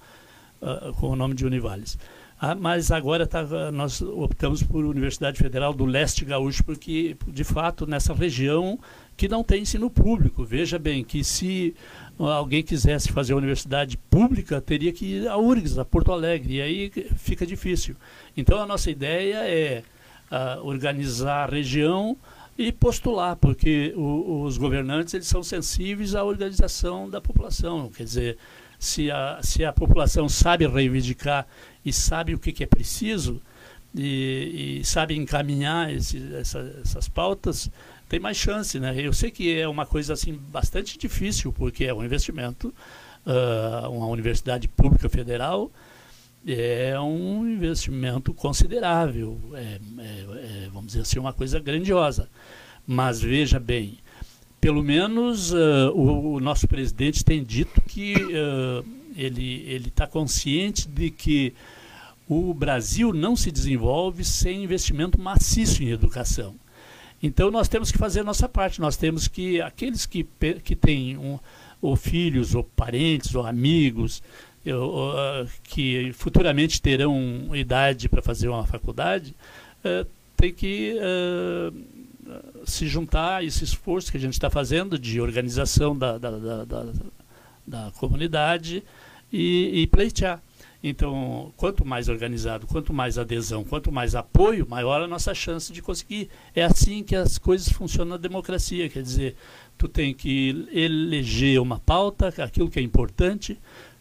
uh, 0.61 0.93
com 0.99 1.09
o 1.09 1.15
nome 1.15 1.33
de 1.33 1.45
Univales. 1.45 1.97
Ah, 2.41 2.55
mas 2.55 2.89
agora 2.89 3.27
tá, 3.27 3.43
nós 3.69 4.01
optamos 4.01 4.63
por 4.63 4.85
Universidade 4.85 5.37
Federal 5.37 5.73
do 5.73 5.83
Leste 5.83 6.23
Gaúcho, 6.23 6.63
porque, 6.63 7.17
de 7.27 7.43
fato, 7.43 7.85
nessa 7.85 8.13
região 8.13 8.79
que 9.17 9.27
não 9.27 9.43
tem 9.43 9.63
ensino 9.63 9.89
público. 9.89 10.45
Veja 10.45 10.79
bem 10.79 11.03
que 11.03 11.21
se 11.21 11.75
alguém 12.17 12.63
quisesse 12.63 13.11
fazer 13.11 13.33
a 13.33 13.35
universidade 13.35 13.97
pública, 13.97 14.61
teria 14.61 14.93
que 14.93 15.05
ir 15.05 15.27
a 15.27 15.37
URGS, 15.37 15.77
a 15.77 15.83
Porto 15.83 16.13
Alegre, 16.13 16.55
e 16.55 16.61
aí 16.61 16.91
fica 17.17 17.45
difícil. 17.45 17.97
Então, 18.37 18.57
a 18.61 18.65
nossa 18.65 18.89
ideia 18.89 19.45
é 19.45 19.83
uh, 20.31 20.65
organizar 20.65 21.43
a 21.43 21.51
região 21.51 22.15
e 22.59 22.73
postular, 22.73 23.37
porque 23.37 23.93
o, 23.95 24.43
os 24.43 24.57
governantes 24.57 25.13
eles 25.13 25.27
são 25.27 25.41
sensíveis 25.41 26.13
à 26.13 26.25
organização 26.25 27.09
da 27.09 27.21
população. 27.21 27.89
Quer 27.89 28.03
dizer, 28.03 28.37
se 28.77 29.09
a, 29.09 29.39
se 29.41 29.63
a 29.63 29.71
população 29.71 30.27
sabe 30.27 30.67
reivindicar 30.67 31.47
e 31.85 31.93
sabe 31.93 32.35
o 32.35 32.37
que, 32.37 32.51
que 32.51 32.61
é 32.61 32.67
preciso, 32.67 33.41
e, 33.95 34.81
e 34.81 34.85
sabe 34.85 35.15
encaminhar 35.15 35.89
esse, 35.93 36.21
essa, 36.35 36.59
essas 36.83 37.07
pautas, 37.07 37.71
tem 38.09 38.19
mais 38.19 38.35
chance, 38.35 38.77
né? 38.77 38.93
Eu 38.97 39.13
sei 39.13 39.31
que 39.31 39.57
é 39.57 39.65
uma 39.65 39.85
coisa 39.85 40.11
assim 40.11 40.33
bastante 40.33 40.97
difícil 40.97 41.53
porque 41.53 41.85
é 41.85 41.93
um 41.93 42.03
investimento, 42.03 42.73
uh, 43.25 43.89
uma 43.89 44.07
universidade 44.07 44.67
pública 44.67 45.07
federal 45.07 45.71
é 46.47 46.99
um 46.99 47.47
investimento 47.47 48.33
considerável, 48.33 49.39
é, 49.53 49.59
é, 49.59 50.63
é, 50.65 50.69
vamos 50.71 50.87
dizer 50.87 51.01
assim, 51.01 51.19
uma 51.19 51.33
coisa 51.33 51.59
grandiosa. 51.59 52.29
Mas 52.87 53.21
veja 53.21 53.59
bem, 53.59 53.99
pelo 54.59 54.83
menos 54.83 55.51
uh, 55.53 55.91
o, 55.93 56.33
o, 56.33 56.39
nosso 56.39 56.67
presidente 56.67 57.23
tem 57.23 57.43
dito 57.43 57.81
que 57.81 58.13
uh, 58.15 58.85
ele 59.15 59.87
está 59.87 60.07
consciente 60.07 60.87
de 60.87 61.11
que 61.11 61.53
o 62.27 62.53
Brasil 62.53 63.13
não 63.13 63.35
se 63.35 63.51
desenvolve 63.51 64.23
sem 64.23 64.63
investimento 64.63 65.19
maciço 65.19 65.83
em 65.83 65.89
educação. 65.89 66.55
Então 67.21 67.51
nós 67.51 67.67
temos 67.67 67.91
que 67.91 67.97
fazer 67.97 68.21
a 68.21 68.23
nossa 68.23 68.47
parte, 68.47 68.79
nós 68.79 68.95
temos 68.95 69.27
que, 69.27 69.61
aqueles 69.61 70.05
que, 70.05 70.25
que 70.63 70.75
têm 70.75 71.17
um, 71.17 71.37
ou 71.81 71.95
filhos, 71.95 72.55
ou 72.55 72.63
parentes, 72.63 73.35
ou 73.35 73.45
amigos, 73.45 74.21
ou, 74.73 75.11
uh, 75.11 75.47
que 75.63 76.11
futuramente 76.13 76.81
terão 76.81 77.55
idade 77.55 78.09
para 78.09 78.21
fazer 78.21 78.49
uma 78.49 78.65
faculdade, 78.65 79.35
uh, 79.83 80.07
tem 80.35 80.53
que 80.53 80.95
uh, 80.97 82.65
se 82.65 82.87
juntar 82.87 83.37
a 83.37 83.43
esse 83.43 83.63
esforço 83.63 84.11
que 84.11 84.17
a 84.17 84.19
gente 84.19 84.33
está 84.33 84.49
fazendo 84.49 84.97
de 84.97 85.19
organização 85.19 85.97
da, 85.97 86.17
da, 86.17 86.31
da, 86.31 86.65
da, 86.65 86.85
da 87.65 87.91
comunidade 87.97 88.83
e, 89.31 89.81
e 89.81 89.87
pleitear. 89.87 90.41
Então, 90.81 91.53
quanto 91.57 91.85
mais 91.85 92.07
organizado, 92.07 92.65
quanto 92.65 92.93
mais 92.93 93.17
adesão, 93.17 93.65
quanto 93.65 93.91
mais 93.91 94.15
apoio, 94.15 94.65
maior 94.67 95.01
a 95.01 95.07
nossa 95.07 95.33
chance 95.33 95.73
de 95.73 95.81
conseguir. 95.81 96.29
É 96.55 96.63
assim 96.63 97.03
que 97.03 97.15
as 97.17 97.37
coisas 97.37 97.67
funcionam 97.69 98.11
na 98.11 98.17
democracia. 98.17 98.87
Quer 98.87 99.03
dizer, 99.03 99.35
tu 99.77 99.89
tem 99.89 100.13
que 100.13 100.67
eleger 100.71 101.59
uma 101.59 101.79
pauta, 101.79 102.33
aquilo 102.37 102.69
que 102.69 102.79
é 102.79 102.81
importante, 102.81 103.59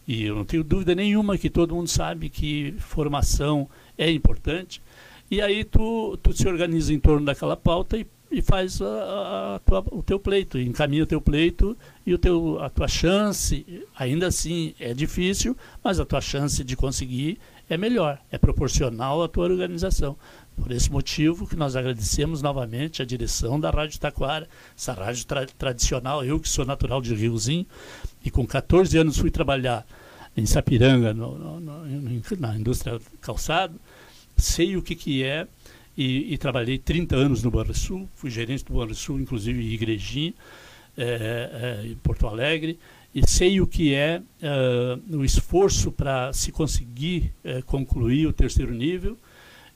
e 0.09 0.25
eu 0.25 0.35
não 0.35 0.45
tenho 0.45 0.65
dúvida 0.65 0.95
nenhuma 0.95 1.37
que 1.37 1.51
todo 1.51 1.75
mundo 1.75 1.89
sabe 1.89 2.31
que 2.31 2.75
formação 2.79 3.69
é 3.99 4.11
importante. 4.11 4.81
E 5.31 5.43
aí 5.43 5.63
tu, 5.65 6.17
tu 6.23 6.33
se 6.33 6.49
organiza 6.49 6.95
em 6.95 6.99
torno 6.99 7.27
daquela 7.27 7.55
pauta 7.55 7.99
e 7.99 8.07
e 8.31 8.43
faz 8.43 8.81
a, 8.83 9.55
a 9.57 9.59
tua, 9.61 9.85
o 9.91 10.03
teu 10.03 10.19
pleito, 10.19 10.59
encaminha 10.59 11.03
o 11.03 11.07
teu 11.07 11.21
pleito 11.21 11.77
e 12.05 12.13
o 12.13 12.19
teu, 12.19 12.59
a 12.61 12.69
tua 12.69 12.87
chance, 12.87 13.87
ainda 13.97 14.27
assim 14.27 14.75
é 14.79 14.93
difícil, 14.93 15.57
mas 15.83 15.99
a 15.99 16.05
tua 16.05 16.21
chance 16.21 16.63
de 16.63 16.77
conseguir 16.77 17.39
é 17.71 17.77
melhor, 17.77 18.19
é 18.31 18.39
proporcional 18.39 19.23
à 19.23 19.29
tua 19.29 19.45
organização. 19.45 20.17
Por 20.57 20.73
esse 20.73 20.91
motivo 20.91 21.47
que 21.47 21.55
nós 21.55 21.77
agradecemos 21.77 22.43
novamente 22.43 23.01
a 23.01 23.05
direção 23.05 23.61
da 23.61 23.71
Rádio 23.71 24.01
Taquara, 24.01 24.49
essa 24.77 24.93
rádio 24.93 25.25
tra 25.25 25.47
tradicional, 25.47 26.25
eu 26.25 26.41
que 26.41 26.49
sou 26.49 26.65
natural 26.65 27.01
de 27.01 27.15
Riozinho, 27.15 27.67
e 28.25 28.31
com 28.31 28.47
14 28.47 28.99
anos 28.99 29.19
fui 29.19 29.31
trabalhar 29.31 29.87
em 30.39 30.47
Sapiranga, 30.47 31.13
no, 31.13 31.37
no, 31.37 31.61
no, 31.61 31.83
na 32.39 32.57
indústria 32.57 33.01
calçado, 33.21 33.75
sei 34.37 34.77
o 34.77 34.83
que, 34.83 34.95
que 34.95 35.25
é 35.25 35.49
e, 35.97 36.33
e, 36.33 36.39
trabalhei 36.39 36.79
30 36.79 37.17
anos 37.17 37.43
no 37.43 37.51
Banrisul, 37.51 38.09
fui 38.15 38.31
gerente 38.31 38.65
do 38.65 38.75
Banrisul, 38.75 39.19
inclusive 39.19 39.61
em 39.61 39.73
Igrejinha, 39.73 40.33
é, 40.97 41.81
é, 41.83 41.87
em 41.89 41.97
Porto 41.97 42.29
Alegre, 42.29 42.79
e 43.13 43.29
sei 43.29 43.61
o 43.61 43.67
que 43.67 43.93
é, 43.93 44.23
é 44.41 44.99
o 45.11 45.25
esforço 45.25 45.91
para 45.91 46.33
se 46.33 46.53
conseguir 46.53 47.33
concluir 47.67 48.27
o 48.27 48.33
terceiro 48.33 48.73
nível. 48.73 49.19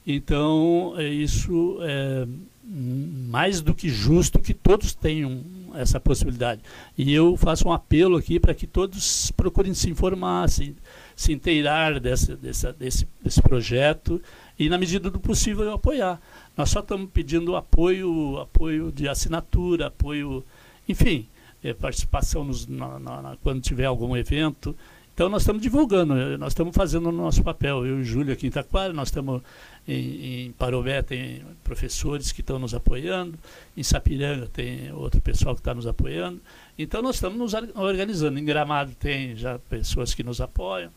Então, 0.07 0.95
é, 0.97 1.09
isso 1.09 1.79
é 1.83 2.27
mais 2.65 3.61
do 3.61 3.75
que 3.75 3.89
justo 3.89 4.39
que 4.39 4.55
todos 4.55 4.95
tenham 4.95 5.43
essa 5.75 5.99
possibilidade. 5.99 6.61
E 6.97 7.13
eu 7.13 7.37
faço 7.37 7.69
um 7.69 7.73
apelo 7.73 8.17
aqui 8.17 8.39
para 8.39 8.55
que 8.55 8.67
todos 8.67 9.31
procurem 9.33 9.75
se 9.75 9.91
informar, 9.91 10.49
se, 10.49 10.77
se 11.17 11.33
inteirar 11.33 11.99
desse, 11.99 12.37
desse, 12.37 12.73
desse, 12.73 13.09
desse 13.21 13.43
projeto 13.43 14.23
e, 14.59 14.69
na 14.69 14.79
medida 14.79 15.11
do 15.11 15.19
possível, 15.19 15.73
apoiar. 15.73 16.21
Nós 16.57 16.71
só 16.71 16.81
estamos 16.81 17.11
pedindo 17.11 17.57
apoio, 17.57 18.39
apoio 18.39 18.93
de 18.93 19.09
assinatura, 19.09 19.89
apoio, 19.89 20.45
enfim, 20.89 21.27
é, 21.63 21.75
participação 21.75 22.45
nos, 22.45 22.67
na, 22.67 22.99
na, 22.99 23.37
quando 23.43 23.61
tiver 23.61 23.87
algum 23.87 24.17
evento. 24.17 24.77
Então 25.15 25.29
nós 25.29 25.43
estamos 25.43 25.61
divulgando, 25.61 26.17
eh, 26.17 26.37
nós 26.39 26.53
estamos 26.53 26.75
fazendo 26.75 27.09
o 27.09 27.13
nosso 27.13 27.43
papel. 27.43 27.87
Eu 27.87 27.99
e 27.99 28.01
o 28.01 28.05
Júlio 28.05 28.33
aqui 28.33 28.47
em 28.47 28.49
Itaquara, 28.49 28.93
nós 28.93 29.09
estamos 29.09 29.43
em, 29.87 30.47
em 30.47 30.53
Parobé, 30.53 31.03
tem 31.03 31.43
professores 31.63 32.33
que 32.33 32.41
estão 32.41 32.59
nos 32.59 32.73
apoiando, 32.73 33.39
em 33.77 33.83
Sapiranga 33.83 34.47
tem 34.47 34.91
outro 34.93 35.21
pessoal 35.21 35.55
que 35.55 35.61
está 35.61 35.75
nos 35.75 35.87
apoiando. 35.87 36.41
Então 36.79 37.03
nós 37.03 37.17
estamos 37.17 37.39
nos 37.39 37.53
organizando. 37.75 38.39
Em 38.39 38.45
Gramado 38.45 38.95
tem 38.95 39.37
já 39.37 39.59
pessoas 39.59 40.15
que 40.15 40.23
nos 40.23 40.41
apoiam. 40.41 40.91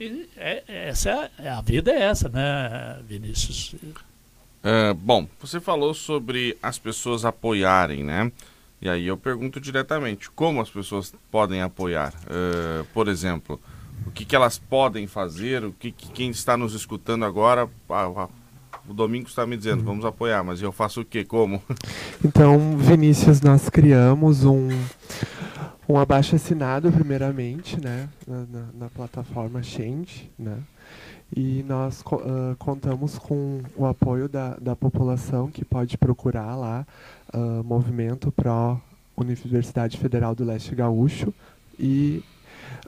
E 0.00 0.28
é, 0.36 0.64
essa 0.66 1.30
é, 1.38 1.48
a 1.48 1.60
vida 1.60 1.92
é 1.92 2.02
essa, 2.02 2.28
né, 2.28 2.98
Vinícius? 3.06 3.74
É, 4.64 4.92
bom, 4.94 5.28
você 5.38 5.60
falou 5.60 5.94
sobre 5.94 6.56
as 6.62 6.78
pessoas 6.78 7.24
apoiarem, 7.24 8.02
né? 8.02 8.32
E 8.80 8.88
aí 8.88 9.06
eu 9.06 9.16
pergunto 9.16 9.60
diretamente, 9.60 10.30
como 10.30 10.60
as 10.60 10.70
pessoas 10.70 11.12
podem 11.30 11.60
apoiar? 11.60 12.14
Uh, 12.24 12.84
por 12.94 13.08
exemplo, 13.08 13.60
o 14.06 14.10
que, 14.10 14.24
que 14.24 14.34
elas 14.34 14.58
podem 14.58 15.06
fazer? 15.06 15.64
O 15.64 15.72
que, 15.72 15.92
que 15.92 16.10
quem 16.10 16.30
está 16.30 16.56
nos 16.56 16.74
escutando 16.74 17.24
agora, 17.24 17.68
o 18.88 18.94
Domingo 18.94 19.28
está 19.28 19.46
me 19.46 19.56
dizendo, 19.56 19.84
vamos 19.84 20.04
apoiar, 20.04 20.42
mas 20.42 20.62
eu 20.62 20.72
faço 20.72 21.02
o 21.02 21.04
quê? 21.04 21.24
Como? 21.24 21.62
Então, 22.22 22.76
Vinícius, 22.76 23.40
nós 23.40 23.70
criamos 23.70 24.44
um 24.44 24.68
um 25.90 25.98
abaixo 25.98 26.36
assinado 26.36 26.92
primeiramente, 26.92 27.80
né, 27.80 28.08
na, 28.26 28.38
na, 28.46 28.66
na 28.74 28.88
plataforma 28.88 29.60
Change, 29.60 30.30
né, 30.38 30.58
e 31.34 31.64
nós 31.68 32.02
uh, 32.02 32.56
contamos 32.58 33.18
com 33.18 33.60
o 33.76 33.86
apoio 33.86 34.28
da, 34.28 34.56
da 34.60 34.74
população 34.74 35.48
que 35.48 35.64
pode 35.64 35.96
procurar 35.96 36.56
lá 36.56 36.86
uh, 37.32 37.62
Movimento 37.64 38.32
Pro 38.32 38.80
Universidade 39.16 39.96
Federal 39.98 40.34
do 40.34 40.44
Leste 40.44 40.74
Gaúcho 40.74 41.32
e 41.78 42.22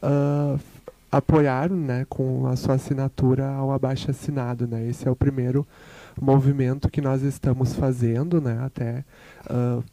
uh, 0.02 0.58
apoiar 1.10 1.70
né, 1.70 2.06
com 2.08 2.46
a 2.46 2.56
sua 2.56 2.74
assinatura 2.74 3.48
ao 3.48 3.70
abaixo 3.70 4.10
assinado. 4.10 4.66
Né? 4.66 4.88
Esse 4.88 5.06
é 5.06 5.10
o 5.10 5.16
primeiro 5.16 5.66
movimento 6.20 6.90
que 6.90 7.00
nós 7.00 7.22
estamos 7.22 7.74
fazendo, 7.74 8.40
né? 8.40 8.60
até 8.64 9.04
uh, 9.50 9.84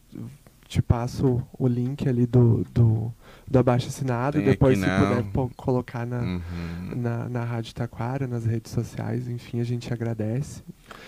te 0.69 0.83
passo 0.83 1.41
o 1.57 1.67
link 1.67 2.07
ali 2.07 2.27
do, 2.27 2.63
do, 2.71 3.11
do 3.47 3.59
abaixo 3.59 3.87
assinado, 3.87 4.37
Tem 4.37 4.45
depois 4.45 4.77
se 4.77 4.85
puder 4.85 5.49
colocar 5.55 6.05
na, 6.05 6.19
uhum. 6.19 6.41
na, 6.95 7.27
na 7.27 7.43
Rádio 7.43 7.73
Taquara, 7.73 8.27
nas 8.27 8.45
redes 8.45 8.71
sociais, 8.71 9.27
enfim, 9.27 9.59
a 9.59 9.63
gente 9.63 9.91
agradece. 9.91 10.63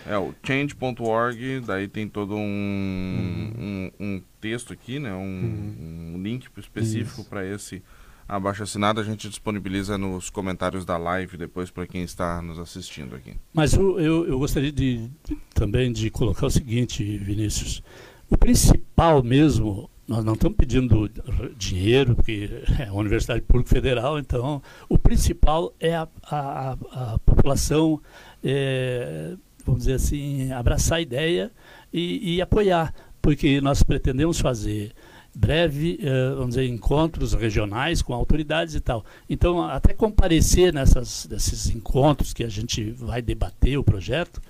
É, 0.08 0.18
o 0.18 0.34
change.org, 0.42 1.60
daí 1.60 1.88
tem 1.88 2.10
todo 2.10 2.36
um, 2.36 2.40
uhum. 2.40 3.92
um, 4.00 4.06
um, 4.16 4.22
texto 4.42 4.74
aqui, 4.74 4.98
né, 4.98 5.14
um, 5.14 5.20
uhum. 5.20 6.14
um 6.16 6.22
link 6.24 6.50
específico 6.58 7.24
para 7.26 7.46
esse 7.46 7.84
abaixo 8.28 8.64
assinado, 8.64 9.00
a 9.00 9.04
gente 9.04 9.30
disponibiliza 9.30 9.96
nos 9.98 10.30
comentários 10.30 10.86
da 10.86 10.98
live 10.98 11.38
depois 11.38 11.70
para 11.70 11.86
quem 11.86 12.02
está 12.02 12.42
nos 12.42 12.58
assistindo 12.58 13.14
aqui. 13.14 13.36
Mas 13.54 13.74
eu, 13.74 14.00
eu, 14.00 14.26
eu 14.26 14.40
gostaria 14.40 14.72
de, 14.72 15.10
de, 15.24 15.38
também 15.54 15.92
de 15.92 16.10
colocar 16.10 16.46
o 16.46 16.50
seguinte, 16.50 17.04
Vinícius, 17.18 17.84
o 18.32 18.38
principal 18.38 19.22
mesmo, 19.22 19.90
nós 20.08 20.24
não 20.24 20.34
estamos 20.34 20.58
pedindo 20.58 21.10
dinheiro, 21.58 22.16
porque 22.16 22.50
é 22.80 22.86
a 22.86 22.94
Universidade 22.94 23.42
Pública 23.42 23.70
Federal, 23.70 24.18
então 24.18 24.62
o 24.88 24.98
principal 24.98 25.74
é 25.80 25.96
a, 25.96 26.08
a, 26.24 26.72
a 26.72 27.20
população, 27.20 28.02
é, 28.44 29.36
vamos 29.66 29.82
dizer 29.82 29.96
assim, 29.96 30.52
abraçar 30.54 31.00
a 31.00 31.02
ideia 31.02 31.52
e, 31.94 32.36
e 32.36 32.42
apoiar, 32.42 32.94
porque 33.22 33.60
nós 33.60 33.84
pretendemos 33.84 34.40
fazer 34.40 34.94
breve, 35.34 35.98
eh, 36.02 36.30
vamos 36.32 36.50
dizer, 36.50 36.68
encontros 36.68 37.34
regionais 37.34 38.02
com 38.02 38.14
autoridades 38.14 38.76
e 38.76 38.82
tal. 38.82 39.06
Então, 39.30 39.64
até 39.64 39.94
comparecer 39.94 40.74
nessas, 40.74 41.28
nesses 41.30 41.70
encontros 41.70 42.34
que 42.34 42.44
a 42.44 42.50
gente 42.50 42.92
vai 42.92 43.22
debater 43.22 43.78
o 43.78 43.84
projeto, 43.84 44.42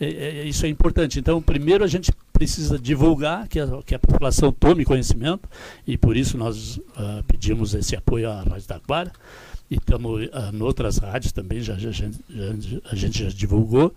é, 0.00 0.06
é, 0.06 0.44
isso 0.44 0.64
é 0.64 0.68
importante. 0.68 1.18
Então, 1.18 1.42
primeiro 1.42 1.82
a 1.82 1.88
gente 1.88 2.12
precisa 2.38 2.78
divulgar, 2.78 3.48
que 3.48 3.58
a, 3.58 3.66
que 3.84 3.96
a 3.96 3.98
população 3.98 4.52
tome 4.52 4.84
conhecimento, 4.84 5.48
e 5.84 5.98
por 5.98 6.16
isso 6.16 6.38
nós 6.38 6.76
uh, 6.76 7.24
pedimos 7.26 7.74
esse 7.74 7.96
apoio 7.96 8.30
à 8.30 8.42
Rádio 8.42 8.68
Taquara. 8.68 9.10
e 9.68 9.74
estamos 9.74 10.26
uh, 10.26 10.54
em 10.54 10.62
outras 10.62 10.98
rádios 10.98 11.32
também, 11.32 11.60
já, 11.60 11.74
já, 11.74 11.90
já, 11.90 12.06
a 12.90 12.94
gente 12.94 13.24
já 13.24 13.28
divulgou. 13.28 13.92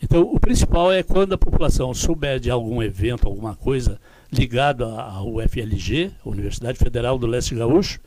Então, 0.00 0.22
o 0.22 0.38
principal 0.38 0.92
é 0.92 1.02
quando 1.02 1.32
a 1.32 1.38
população 1.38 1.92
souber 1.92 2.38
de 2.38 2.48
algum 2.48 2.80
evento, 2.80 3.26
alguma 3.26 3.56
coisa 3.56 4.00
ligado 4.32 4.84
à 4.84 5.20
UFLG, 5.24 6.12
Universidade 6.24 6.78
Federal 6.78 7.18
do 7.18 7.26
Leste 7.26 7.56
Gaúcho, 7.56 7.98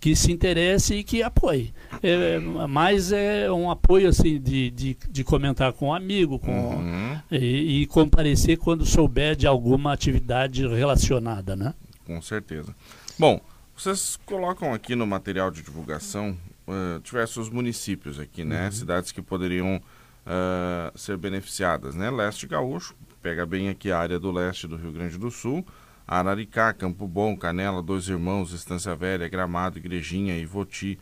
que 0.00 0.16
se 0.16 0.32
interesse 0.32 0.94
e 0.94 1.04
que 1.04 1.22
apoie. 1.22 1.72
É, 2.02 2.38
mas 2.38 3.12
é 3.12 3.50
um 3.52 3.70
apoio 3.70 4.08
assim 4.08 4.40
de, 4.40 4.70
de, 4.70 4.96
de 5.08 5.22
comentar 5.24 5.72
com 5.74 5.88
um 5.88 5.94
amigo 5.94 6.38
com, 6.38 6.76
uhum. 6.76 7.20
e, 7.30 7.82
e, 7.82 7.86
comparecer 7.86 8.56
quando 8.56 8.86
souber 8.86 9.36
de 9.36 9.46
alguma 9.46 9.92
atividade 9.92 10.66
relacionada, 10.66 11.54
né? 11.54 11.74
Com 12.06 12.20
certeza. 12.22 12.74
Bom, 13.18 13.40
vocês 13.76 14.18
colocam 14.24 14.72
aqui 14.72 14.96
no 14.96 15.06
material 15.06 15.50
de 15.50 15.62
divulgação 15.62 16.36
uh, 16.66 17.00
diversos 17.00 17.50
municípios 17.50 18.18
aqui, 18.18 18.42
né? 18.42 18.66
Uhum. 18.66 18.72
Cidades 18.72 19.12
que 19.12 19.20
poderiam 19.20 19.76
uh, 19.76 20.98
ser 20.98 21.18
beneficiadas, 21.18 21.94
né? 21.94 22.10
Leste 22.10 22.46
Gaúcho, 22.46 22.94
pega 23.22 23.44
bem 23.44 23.68
aqui 23.68 23.92
a 23.92 23.98
área 23.98 24.18
do 24.18 24.32
leste 24.32 24.66
do 24.66 24.76
Rio 24.76 24.92
Grande 24.92 25.18
do 25.18 25.30
Sul, 25.30 25.64
Araricá, 26.10 26.72
Campo 26.72 27.06
Bom, 27.06 27.36
Canela, 27.36 27.80
Dois 27.80 28.08
Irmãos, 28.08 28.52
Estância 28.52 28.96
Velha, 28.96 29.28
Gramado, 29.28 29.78
Igrejinha, 29.78 30.36
Ivoti, 30.36 30.98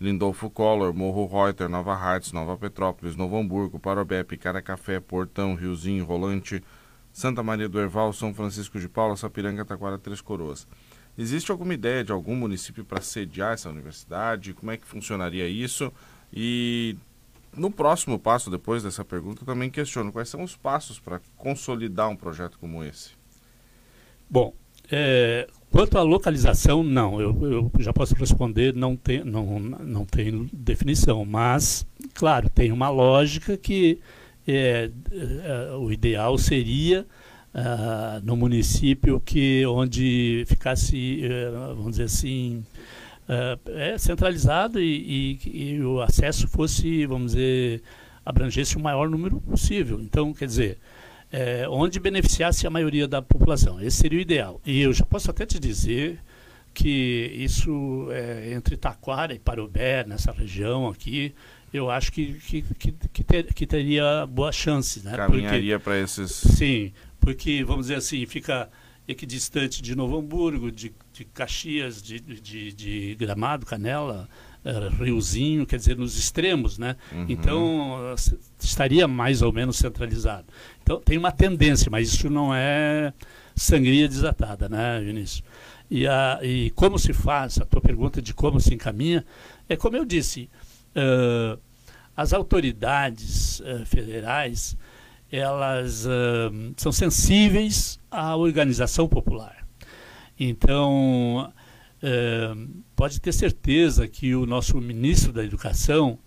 Lindolfo 0.00 0.48
Collor, 0.48 0.94
Morro 0.94 1.26
Reuter, 1.26 1.68
Nova 1.68 1.92
Hartz, 1.94 2.30
Nova 2.30 2.56
Petrópolis, 2.56 3.16
Novo 3.16 3.36
Hamburgo, 3.36 3.80
Parobé, 3.80 4.22
Caracafé, 4.22 5.00
Portão, 5.00 5.56
Riozinho, 5.56 6.04
Rolante, 6.04 6.62
Santa 7.12 7.42
Maria 7.42 7.68
do 7.68 7.80
Herval, 7.80 8.12
São 8.12 8.32
Francisco 8.32 8.78
de 8.78 8.88
Paula, 8.88 9.16
Sapiranga, 9.16 9.64
Taquara, 9.64 9.98
Três 9.98 10.20
Coroas. 10.20 10.64
Existe 11.18 11.50
alguma 11.50 11.74
ideia 11.74 12.04
de 12.04 12.12
algum 12.12 12.36
município 12.36 12.84
para 12.84 13.00
sediar 13.00 13.54
essa 13.54 13.68
universidade? 13.68 14.54
Como 14.54 14.70
é 14.70 14.76
que 14.76 14.86
funcionaria 14.86 15.48
isso? 15.48 15.92
E 16.32 16.96
no 17.52 17.68
próximo 17.68 18.16
passo, 18.16 18.48
depois 18.48 18.84
dessa 18.84 19.04
pergunta, 19.04 19.44
também 19.44 19.68
questiono 19.68 20.12
quais 20.12 20.28
são 20.28 20.44
os 20.44 20.54
passos 20.54 21.00
para 21.00 21.20
consolidar 21.36 22.08
um 22.08 22.14
projeto 22.14 22.60
como 22.60 22.84
esse. 22.84 23.20
Bom, 24.32 24.54
é, 24.90 25.46
quanto 25.70 25.98
à 25.98 26.02
localização, 26.02 26.82
não, 26.82 27.20
eu, 27.20 27.38
eu, 27.52 27.70
já 27.80 27.92
posso 27.92 28.14
responder, 28.14 28.74
não 28.74 28.96
tem, 28.96 29.22
não, 29.22 29.60
não 29.60 30.06
tem 30.06 30.48
definição, 30.50 31.22
mas, 31.26 31.86
claro, 32.14 32.48
tem 32.48 32.72
uma 32.72 32.88
lógica 32.88 33.58
que 33.58 33.98
é, 34.48 34.88
é, 35.10 35.76
o 35.76 35.92
ideal 35.92 36.38
seria 36.38 37.06
uh, 37.54 38.24
no 38.24 38.34
município 38.34 39.20
que 39.20 39.66
onde 39.66 40.44
ficasse, 40.46 41.20
uh, 41.26 41.74
vamos 41.74 41.90
dizer 41.90 42.04
assim, 42.04 42.64
uh, 43.28 43.70
é 43.70 43.98
centralizado 43.98 44.80
e, 44.80 45.38
e, 45.44 45.74
e, 45.74 45.82
o 45.82 46.00
acesso 46.00 46.48
fosse, 46.48 47.04
vamos 47.04 47.32
dizer, 47.32 47.82
abrangesse 48.24 48.78
o 48.78 48.80
maior 48.80 49.10
número 49.10 49.42
possível. 49.42 50.00
Então, 50.00 50.32
quer 50.32 50.46
dizer, 50.46 50.78
é, 51.32 51.66
onde 51.68 51.98
beneficiasse 51.98 52.66
a 52.66 52.70
maioria 52.70 53.08
da 53.08 53.22
população. 53.22 53.80
Esse 53.80 53.96
seria 53.96 54.18
o 54.18 54.22
ideal. 54.22 54.60
E 54.66 54.82
eu 54.82 54.92
já 54.92 55.04
posso 55.04 55.30
até 55.30 55.46
te 55.46 55.58
dizer 55.58 56.20
que 56.74 57.32
isso 57.34 58.08
é, 58.12 58.52
entre 58.52 58.76
Taquara 58.76 59.34
e 59.34 59.38
Parobé, 59.38 60.04
nessa 60.04 60.30
região 60.30 60.88
aqui, 60.88 61.34
eu 61.72 61.90
acho 61.90 62.12
que, 62.12 62.34
que, 62.34 62.62
que, 62.62 62.92
que, 62.92 63.24
ter, 63.24 63.54
que 63.54 63.66
teria 63.66 64.26
boa 64.26 64.52
chance. 64.52 65.02
Né? 65.02 65.16
Caminharia 65.16 65.80
para 65.80 65.98
esses... 65.98 66.30
Sim, 66.30 66.92
porque, 67.18 67.64
vamos 67.64 67.86
dizer 67.86 67.96
assim, 67.96 68.24
fica 68.26 68.68
equidistante 69.08 69.82
de 69.82 69.96
Novo 69.96 70.18
Hamburgo, 70.18 70.70
de, 70.70 70.92
de 71.12 71.24
Caxias, 71.24 72.02
de, 72.02 72.20
de, 72.20 72.72
de 72.72 73.14
Gramado, 73.14 73.66
Canela, 73.66 74.28
uh, 74.64 75.02
Riozinho, 75.02 75.66
quer 75.66 75.76
dizer, 75.76 75.96
nos 75.96 76.16
extremos, 76.18 76.78
né? 76.78 76.96
Uhum. 77.12 77.26
Então, 77.28 78.12
uh, 78.12 78.14
estaria 78.60 79.06
mais 79.08 79.42
ou 79.42 79.52
menos 79.52 79.76
centralizado. 79.76 80.46
Então, 80.82 81.00
tem 81.00 81.18
uma 81.18 81.32
tendência, 81.32 81.90
mas 81.90 82.12
isso 82.12 82.30
não 82.30 82.54
é 82.54 83.12
sangria 83.54 84.08
desatada, 84.08 84.68
né, 84.68 85.00
Vinícius? 85.00 85.42
E, 85.90 86.06
a, 86.06 86.40
e 86.42 86.70
como 86.70 86.98
se 86.98 87.12
faz, 87.12 87.58
a 87.58 87.66
tua 87.66 87.80
pergunta 87.80 88.22
de 88.22 88.32
como 88.32 88.60
se 88.60 88.74
encaminha, 88.74 89.24
é 89.68 89.76
como 89.76 89.96
eu 89.96 90.04
disse, 90.04 90.48
uh, 90.96 91.58
as 92.16 92.32
autoridades 92.32 93.62
federais, 93.86 94.76
elas 95.30 96.06
são 96.76 96.92
sensíveis 96.92 97.98
à 98.10 98.36
organização 98.36 99.08
popular. 99.08 99.66
Então, 100.38 101.50
pode 103.02 103.20
ter 103.20 103.32
certeza 103.32 104.06
que 104.06 104.32
o 104.32 104.46
nosso 104.46 104.80
ministro 104.80 105.32
da 105.32 105.44
Educação 105.44 106.20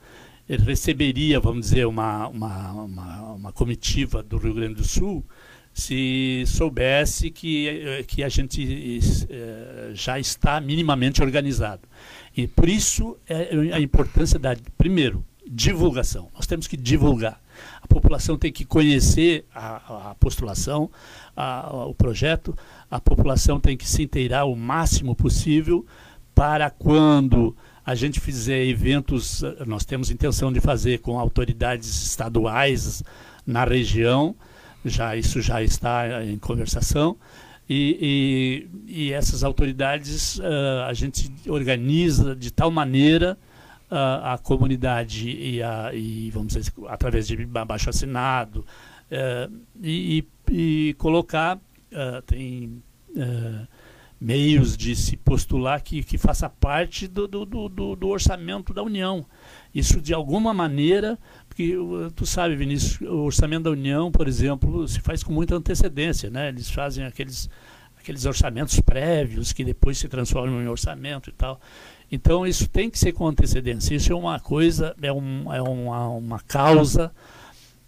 receberia, 0.45 1.39
vamos 1.39 1.67
dizer, 1.67 1.87
uma, 1.87 2.27
uma, 2.27 2.71
uma, 2.73 3.21
uma, 3.31 3.51
comitiva 3.53 4.21
do 4.21 4.37
Rio 4.37 4.55
Grande 4.55 4.75
do 4.75 4.83
Sul 4.83 5.23
se 5.73 6.43
soubesse 6.45 7.31
que, 7.31 8.03
que 8.09 8.21
a 8.25 8.27
gente 8.27 8.99
é, 9.29 9.91
já 9.93 10.19
está 10.19 10.59
minimamente 10.59 11.23
organizado. 11.23 11.83
E 12.35 12.45
por 12.45 12.67
isso 12.67 13.17
é 13.25 13.73
a 13.73 13.79
importância 13.79 14.37
da, 14.37 14.53
primeiro, 14.77 15.23
divulgação. 15.47 16.29
Nós 16.35 16.45
temos 16.45 16.67
que 16.67 16.75
divulgar. 16.75 17.41
A 17.81 17.87
população 17.87 18.37
tem 18.37 18.51
que 18.51 18.65
conhecer 18.65 19.45
a, 19.55 20.09
a 20.09 20.15
postulação, 20.15 20.91
a, 21.37 21.67
a, 21.67 21.85
o 21.85 21.95
projeto, 21.95 22.53
a 22.91 22.99
população 22.99 23.61
tem 23.61 23.77
que 23.77 23.87
se 23.87 24.03
inteirar 24.03 24.43
o 24.43 24.57
máximo 24.57 25.15
possível 25.15 25.85
para 26.35 26.69
quando 26.69 27.55
a 27.85 27.95
gente 27.95 28.19
fizer 28.19 28.65
eventos, 28.65 29.43
nós 29.65 29.85
temos 29.85 30.11
intenção 30.11 30.51
de 30.51 30.59
fazer 30.59 30.99
com 30.99 31.17
autoridades 31.17 32.03
estaduais 32.03 33.03
na 33.45 33.63
região, 33.63 34.35
já 34.83 35.15
isso 35.15 35.41
já 35.41 35.63
está 35.63 36.23
em 36.23 36.37
conversação. 36.37 37.15
E, 37.67 38.67
e, 38.85 39.07
e 39.07 39.11
essas 39.13 39.43
autoridades 39.43 40.37
uh, 40.37 40.83
a 40.87 40.93
gente 40.93 41.31
organiza 41.47 42.35
de 42.35 42.51
tal 42.51 42.69
maneira 42.69 43.35
uh, 43.89 43.95
a 44.23 44.39
comunidade 44.41 45.29
e, 45.29 45.63
a, 45.63 45.91
e 45.91 46.29
vamos 46.29 46.53
dizer 46.53 46.71
através 46.87 47.25
de 47.25 47.35
baixo 47.45 47.89
assinado 47.89 48.63
uh, 49.11 49.51
e, 49.81 50.23
colocar 50.99 51.59
tem 52.27 52.83
meios 54.19 54.77
de 54.77 54.95
se 54.95 55.17
postular 55.17 55.81
que, 55.81 56.03
que 56.03 56.17
faça 56.17 56.49
parte 56.49 57.07
do, 57.07 57.27
do, 57.27 57.45
do, 57.45 57.95
do, 57.95 58.07
orçamento 58.07 58.73
da 58.73 58.81
União. 58.81 59.25
Isso 59.73 59.99
de 59.99 60.13
alguma 60.13 60.53
maneira, 60.53 61.19
porque 61.47 61.75
tu 62.15 62.25
sabe, 62.25 62.55
Vinícius, 62.55 63.01
o 63.01 63.23
orçamento 63.23 63.63
da 63.63 63.71
União, 63.71 64.11
por 64.11 64.27
exemplo, 64.27 64.87
se 64.87 64.99
faz 65.01 65.21
com 65.21 65.33
muita 65.33 65.55
antecedência, 65.55 66.29
né? 66.29 66.49
Eles 66.49 66.69
fazem 66.69 67.05
aqueles 67.05 67.49
aqueles 67.99 68.25
orçamentos 68.25 68.79
prévios 68.79 69.51
que 69.51 69.63
depois 69.63 69.97
se 69.97 70.07
transformam 70.07 70.61
em 70.61 70.67
orçamento 70.67 71.29
e 71.29 71.33
tal. 71.33 71.59
Então 72.11 72.45
isso 72.45 72.69
tem 72.69 72.87
que 72.89 72.99
ser 72.99 73.13
com 73.13 73.27
antecedência. 73.27 73.95
Isso 73.95 74.13
é 74.13 74.15
uma 74.15 74.39
coisa, 74.39 74.95
é, 75.01 75.11
um, 75.11 75.51
é 75.51 75.59
uma, 75.59 76.09
uma 76.09 76.39
causa 76.39 77.11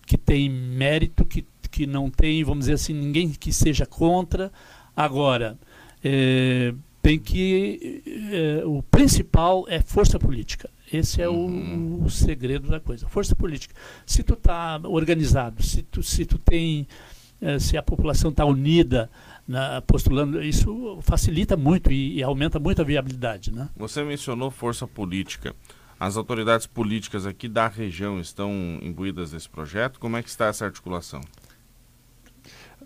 que 0.08 0.18
tem 0.18 0.50
mérito, 0.50 1.24
que 1.24 1.46
que 1.78 1.86
não 1.86 2.10
tem, 2.10 2.44
vamos 2.44 2.62
dizer 2.62 2.74
assim, 2.74 2.94
ninguém 2.94 3.30
que 3.30 3.54
seja 3.54 3.86
contra. 3.86 4.52
Agora, 4.96 5.60
é, 6.04 6.74
tem 7.02 7.18
que. 7.18 8.04
É, 8.32 8.66
o 8.66 8.84
principal 8.84 9.66
é 9.68 9.82
força 9.82 10.20
política. 10.20 10.70
Esse 10.92 11.22
é 11.22 11.30
uhum. 11.30 12.00
o, 12.02 12.06
o, 12.06 12.10
segredo 12.10 12.68
da 12.70 12.80
coisa. 12.80 13.08
Força 13.08 13.36
política. 13.36 13.74
Se 14.06 14.24
tu 14.24 14.34
está 14.34 14.80
organizado, 14.84 15.62
se 15.64 15.84
tu, 15.84 16.02
se 16.04 16.26
tu 16.26 16.38
tem. 16.38 16.88
É, 17.40 17.60
se 17.60 17.78
a 17.78 17.84
população 17.84 18.32
está 18.32 18.44
unida 18.46 19.10
na, 19.48 19.80
postulando, 19.82 20.42
isso 20.44 20.98
facilita 21.02 21.56
muito 21.56 21.92
e, 21.92 22.18
e, 22.18 22.24
aumenta 22.24 22.60
muito 22.60 22.82
a 22.82 22.86
viabilidade. 22.86 23.52
Né? 23.52 23.70
Você 23.76 24.04
mencionou 24.04 24.50
força 24.50 24.88
política. 24.88 25.56
As 26.00 26.18
autoridades 26.18 26.68
políticas 26.68 27.26
aqui 27.26 27.48
da 27.48 27.68
região 27.68 28.20
estão 28.20 28.52
imbuídas 28.82 29.34
nesse 29.34 29.50
projeto? 29.50 30.00
Como 30.00 30.18
é 30.18 30.24
que 30.24 30.30
está 30.30 30.48
essa 30.48 30.66
articulação? 30.66 31.22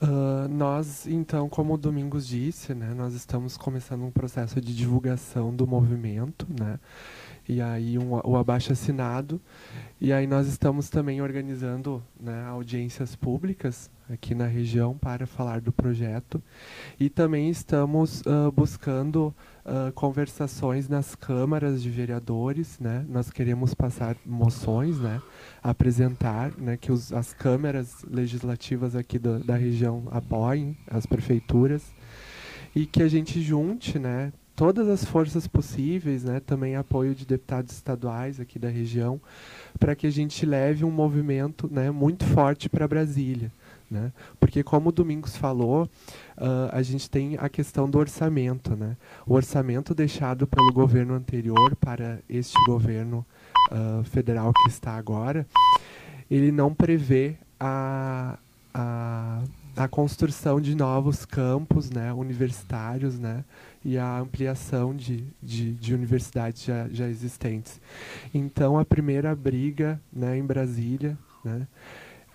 Uh, 0.02 0.48
nós, 0.50 1.06
então, 1.06 1.48
como 1.48 1.76
o 1.76 1.78
Domingos 1.78 2.26
disse, 2.26 2.74
né, 2.74 2.92
nós 2.96 3.14
estamos 3.14 3.56
começando 3.56 4.04
um 4.04 4.10
processo 4.10 4.60
de 4.60 4.76
divulgação 4.76 5.56
do 5.56 5.68
movimento, 5.68 6.48
né, 6.60 6.80
e 7.48 7.62
aí 7.62 8.00
um, 8.00 8.20
o 8.24 8.36
abaixo 8.36 8.72
assinado, 8.72 9.40
e 10.00 10.12
aí 10.12 10.26
nós 10.26 10.48
estamos 10.48 10.90
também 10.90 11.22
organizando 11.22 12.04
né, 12.20 12.46
audiências 12.46 13.16
públicas 13.16 13.92
aqui 14.10 14.34
na 14.34 14.48
região 14.48 14.98
para 14.98 15.28
falar 15.28 15.62
do 15.62 15.72
projeto, 15.72 16.42
e 17.00 17.08
também 17.08 17.52
estamos 17.52 18.22
uh, 18.22 18.52
buscando 18.52 19.32
conversações 19.96 20.90
nas 20.90 21.16
câmaras 21.16 21.82
de 21.82 21.90
vereadores, 21.90 22.80
né? 22.80 23.06
Nós 23.08 23.30
queremos 23.30 23.74
passar 23.74 24.16
moções, 24.26 25.00
né? 25.00 25.22
Apresentar, 25.62 26.52
né? 26.58 26.78
Que 26.78 26.92
os, 26.92 27.14
as 27.14 27.34
câmaras 27.34 28.04
legislativas 28.10 28.96
aqui 28.96 29.20
do, 29.20 29.40
da 29.40 29.56
região 29.56 30.08
apoiem 30.12 30.78
as 30.88 31.06
prefeituras 31.06 31.84
e 32.76 32.86
que 32.86 33.04
a 33.04 33.08
gente 33.08 33.42
junte, 33.42 34.00
né? 34.00 34.32
todas 34.62 34.88
as 34.88 35.04
forças 35.04 35.48
possíveis, 35.48 36.24
né, 36.24 36.40
também 36.40 36.76
apoio 36.76 37.16
de 37.16 37.26
deputados 37.26 37.74
estaduais 37.74 38.40
aqui 38.40 38.60
da 38.60 38.70
região, 38.70 39.20
para 39.80 39.96
que 39.96 40.06
a 40.06 40.12
gente 40.12 40.46
leve 40.46 40.86
um 40.86 40.92
movimento 40.92 41.68
né, 41.72 41.90
muito 41.90 42.26
forte 42.26 42.70
para 42.70 42.88
Brasília. 42.88 43.52
Né? 43.92 44.14
Porque, 44.40 44.64
como 44.64 44.88
o 44.88 44.92
Domingos 44.92 45.36
falou, 45.36 45.84
uh, 45.84 46.70
a 46.72 46.82
gente 46.82 47.10
tem 47.10 47.36
a 47.38 47.50
questão 47.50 47.90
do 47.90 48.00
orçamento. 48.00 48.74
Né? 48.74 48.96
O 49.28 49.34
orçamento 49.34 49.94
deixado 49.94 50.48
pelo 50.48 50.72
governo 50.72 51.14
anterior 51.14 51.76
para 51.76 52.20
este 52.30 52.56
governo 52.66 53.26
uh, 53.70 54.02
federal 54.06 54.54
que 54.54 54.70
está 54.70 54.94
agora, 54.96 55.46
ele 56.30 56.54
não 56.54 56.74
prevê 56.74 57.36
a, 57.60 58.40
a, 58.74 59.44
a 59.76 59.88
construção 59.90 60.62
de 60.62 60.74
novos 60.74 61.26
campos 61.26 61.90
né, 61.90 62.14
universitários 62.14 63.20
né, 63.20 63.44
e 63.84 63.98
a 63.98 64.20
ampliação 64.20 64.96
de, 64.96 65.26
de, 65.44 65.74
de 65.74 65.94
universidades 65.94 66.64
já, 66.64 66.88
já 66.88 67.10
existentes. 67.10 67.82
Então, 68.34 68.80
a 68.80 68.86
primeira 68.86 69.36
briga 69.36 70.00
né, 70.14 70.38
em 70.38 70.46
Brasília, 70.46 71.18
né, 71.44 71.68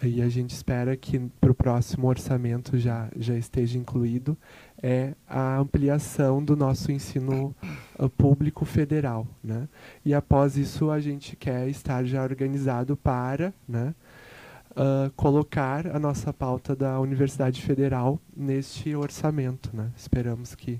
e 0.02 0.20
a 0.20 0.28
gente 0.28 0.50
espera 0.50 0.96
que 0.96 1.18
para 1.40 1.50
o 1.50 1.54
próximo 1.54 2.06
orçamento 2.06 2.78
já, 2.78 3.09
já 3.16 3.35
esteja 3.35 3.78
incluído, 3.78 4.37
é 4.82 5.14
a 5.26 5.56
ampliação 5.56 6.44
do 6.44 6.54
nosso 6.54 6.92
ensino 6.92 7.54
uh, 7.98 8.09
público 8.11 8.64
federal. 8.64 9.26
Né? 9.42 9.66
E 10.04 10.12
após 10.12 10.56
isso, 10.56 10.90
a 10.90 11.00
gente 11.00 11.35
quer 11.35 11.68
estar 11.68 12.04
já 12.04 12.22
organizado 12.22 12.94
para 12.94 13.54
né, 13.66 13.94
uh, 14.72 15.11
colocar 15.16 15.87
a 15.87 15.98
nossa 15.98 16.30
pauta 16.32 16.76
da 16.76 17.00
Universidade 17.00 17.62
Federal 17.62 18.20
neste 18.37 18.94
orçamento. 18.94 19.70
Né? 19.74 19.90
Esperamos 19.96 20.54
que, 20.54 20.78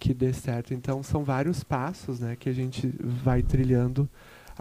que 0.00 0.12
dê 0.12 0.32
certo. 0.32 0.74
Então, 0.74 1.00
são 1.00 1.22
vários 1.22 1.62
passos 1.62 2.18
né, 2.18 2.34
que 2.34 2.48
a 2.48 2.52
gente 2.52 2.92
vai 3.00 3.40
trilhando 3.40 4.10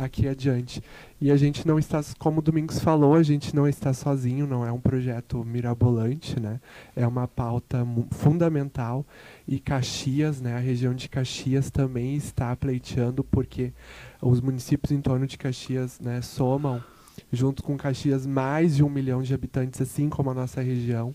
aqui 0.04 0.28
adiante. 0.28 0.82
E 1.20 1.32
a 1.32 1.38
gente 1.38 1.68
não 1.68 1.78
está, 1.78 2.02
como 2.18 2.40
o 2.40 2.42
Domingos 2.42 2.80
falou, 2.80 3.16
a 3.16 3.24
gente 3.24 3.56
não 3.56 3.68
está 3.68 3.94
sozinho, 3.94 4.48
não 4.48 4.66
é 4.66 4.72
um 4.72 4.80
projeto 4.80 5.44
mirabolante, 5.44 6.40
né? 6.40 6.60
É 6.96 7.06
uma 7.06 7.28
pauta 7.28 7.86
fundamental 8.12 9.06
e 9.48 9.60
Caxias, 9.60 10.42
né, 10.42 10.56
a 10.56 10.60
região 10.60 10.94
de 10.94 11.08
Caxias 11.08 11.70
também 11.70 12.16
está 12.16 12.56
pleiteando 12.56 13.24
porque 13.24 13.74
os 14.22 14.42
municípios 14.42 14.92
em 14.92 15.02
torno 15.02 15.28
de 15.28 15.38
Caxias, 15.38 16.00
né, 16.00 16.22
somam 16.22 16.84
junto 17.32 17.62
com 17.62 17.78
Caxias 17.78 18.26
mais 18.26 18.76
de 18.76 18.84
um 18.84 18.90
milhão 18.90 19.22
de 19.22 19.34
habitantes, 19.34 19.82
assim 19.82 20.10
como 20.10 20.32
a 20.32 20.34
nossa 20.34 20.62
região 20.62 21.14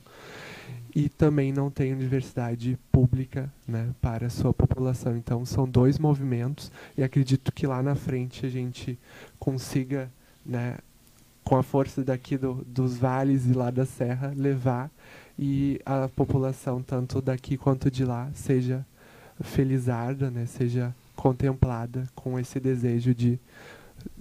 e 0.97 1.11
também 1.11 1.53
não 1.53 1.71
tem 1.71 1.93
universidade 1.93 2.79
pública 2.91 3.53
né, 3.69 3.91
para 4.01 4.31
sua 4.31 4.55
população. 4.55 4.66
Então, 5.17 5.45
são 5.45 5.69
dois 5.69 5.99
movimentos 5.99 6.71
e 6.97 7.03
acredito 7.03 7.53
que 7.53 7.67
lá 7.67 7.83
na 7.83 7.95
frente 7.95 8.45
a 8.45 8.49
gente 8.49 8.99
consiga, 9.39 10.11
né, 10.45 10.79
com 11.45 11.57
a 11.57 11.63
força 11.63 12.03
daqui 12.03 12.37
do, 12.37 12.65
dos 12.67 12.97
vales 12.97 13.47
e 13.47 13.53
lá 13.53 13.71
da 13.71 13.87
serra, 13.87 14.33
levar 14.37 14.91
e 15.39 15.81
a 15.85 16.09
população, 16.09 16.83
tanto 16.83 17.21
daqui 17.21 17.57
quanto 17.57 17.91
de 17.91 18.05
lá, 18.05 18.31
seja 18.35 18.87
felizarda, 19.41 20.31
né, 20.31 20.47
seja 20.47 20.95
contemplada 21.15 22.09
com 22.15 22.39
esse 22.39 22.59
desejo 22.61 23.15
de 23.15 23.39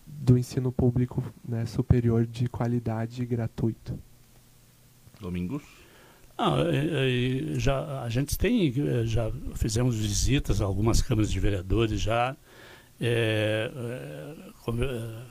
do 0.06 0.38
ensino 0.38 0.72
público 0.72 1.24
né, 1.48 1.66
superior 1.68 2.26
de 2.26 2.48
qualidade 2.48 3.22
e 3.22 3.26
gratuito. 3.26 3.98
Domingos? 5.20 5.85
Ah, 6.38 6.58
já, 7.58 8.02
a 8.04 8.10
gente 8.10 8.38
tem, 8.38 8.68
eh, 8.68 9.06
já 9.06 9.32
fizemos 9.56 9.96
visitas 9.96 10.62
a 10.62 10.66
algumas 10.66 11.02
câmaras 11.02 11.32
de 11.32 11.40
vereadores 11.40 12.02
já. 12.02 12.36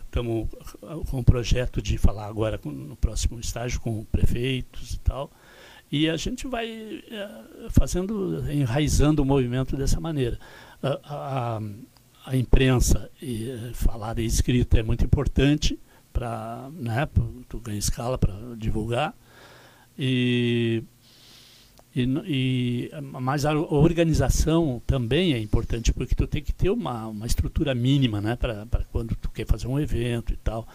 Estamos 0.06 0.48
é, 0.82 0.82
é, 0.82 1.04
com 1.10 1.18
um 1.18 1.22
projeto 1.22 1.82
de 1.82 1.98
falar 1.98 2.26
agora 2.26 2.56
com, 2.56 2.70
no 2.70 2.96
próximo 2.96 3.38
estágio 3.38 3.80
com 3.80 4.04
prefeitos 4.04 4.94
e 4.94 4.98
tal. 5.00 5.30
E 5.92 6.08
a 6.08 6.16
gente 6.16 6.46
vai 6.46 7.02
é, 7.10 7.28
fazendo, 7.70 8.42
enraizando 8.50 9.22
o 9.22 9.26
movimento 9.26 9.76
dessa 9.76 10.00
maneira. 10.00 10.38
A, 10.82 11.58
a, 11.58 11.60
a 12.26 12.36
imprensa, 12.36 13.10
e, 13.20 13.70
falada 13.74 14.22
e 14.22 14.26
escrita, 14.26 14.78
é 14.78 14.82
muito 14.82 15.04
importante 15.04 15.78
para 16.12 16.70
né, 16.72 17.06
tu 17.48 17.60
ganhar 17.60 17.78
escala 17.78 18.16
para 18.16 18.34
divulgar. 18.56 19.14
E 19.98 20.82
e, 21.94 22.02
e, 22.26 22.90
mas 23.00 23.44
a 23.44 23.54
organização 23.54 24.82
também 24.84 25.32
é 25.32 25.38
importante, 25.38 25.92
porque 25.92 26.14
tu 26.14 26.26
tem 26.26 26.42
que 26.42 26.52
ter 26.52 26.70
uma, 26.70 27.06
uma 27.06 27.26
estrutura 27.26 27.74
mínima 27.74 28.20
né, 28.20 28.34
para 28.34 28.66
quando 28.90 29.14
tu 29.14 29.30
quer 29.30 29.46
fazer 29.46 29.68
um 29.68 29.78
evento 29.78 30.32
e 30.32 30.36
tal. 30.36 30.66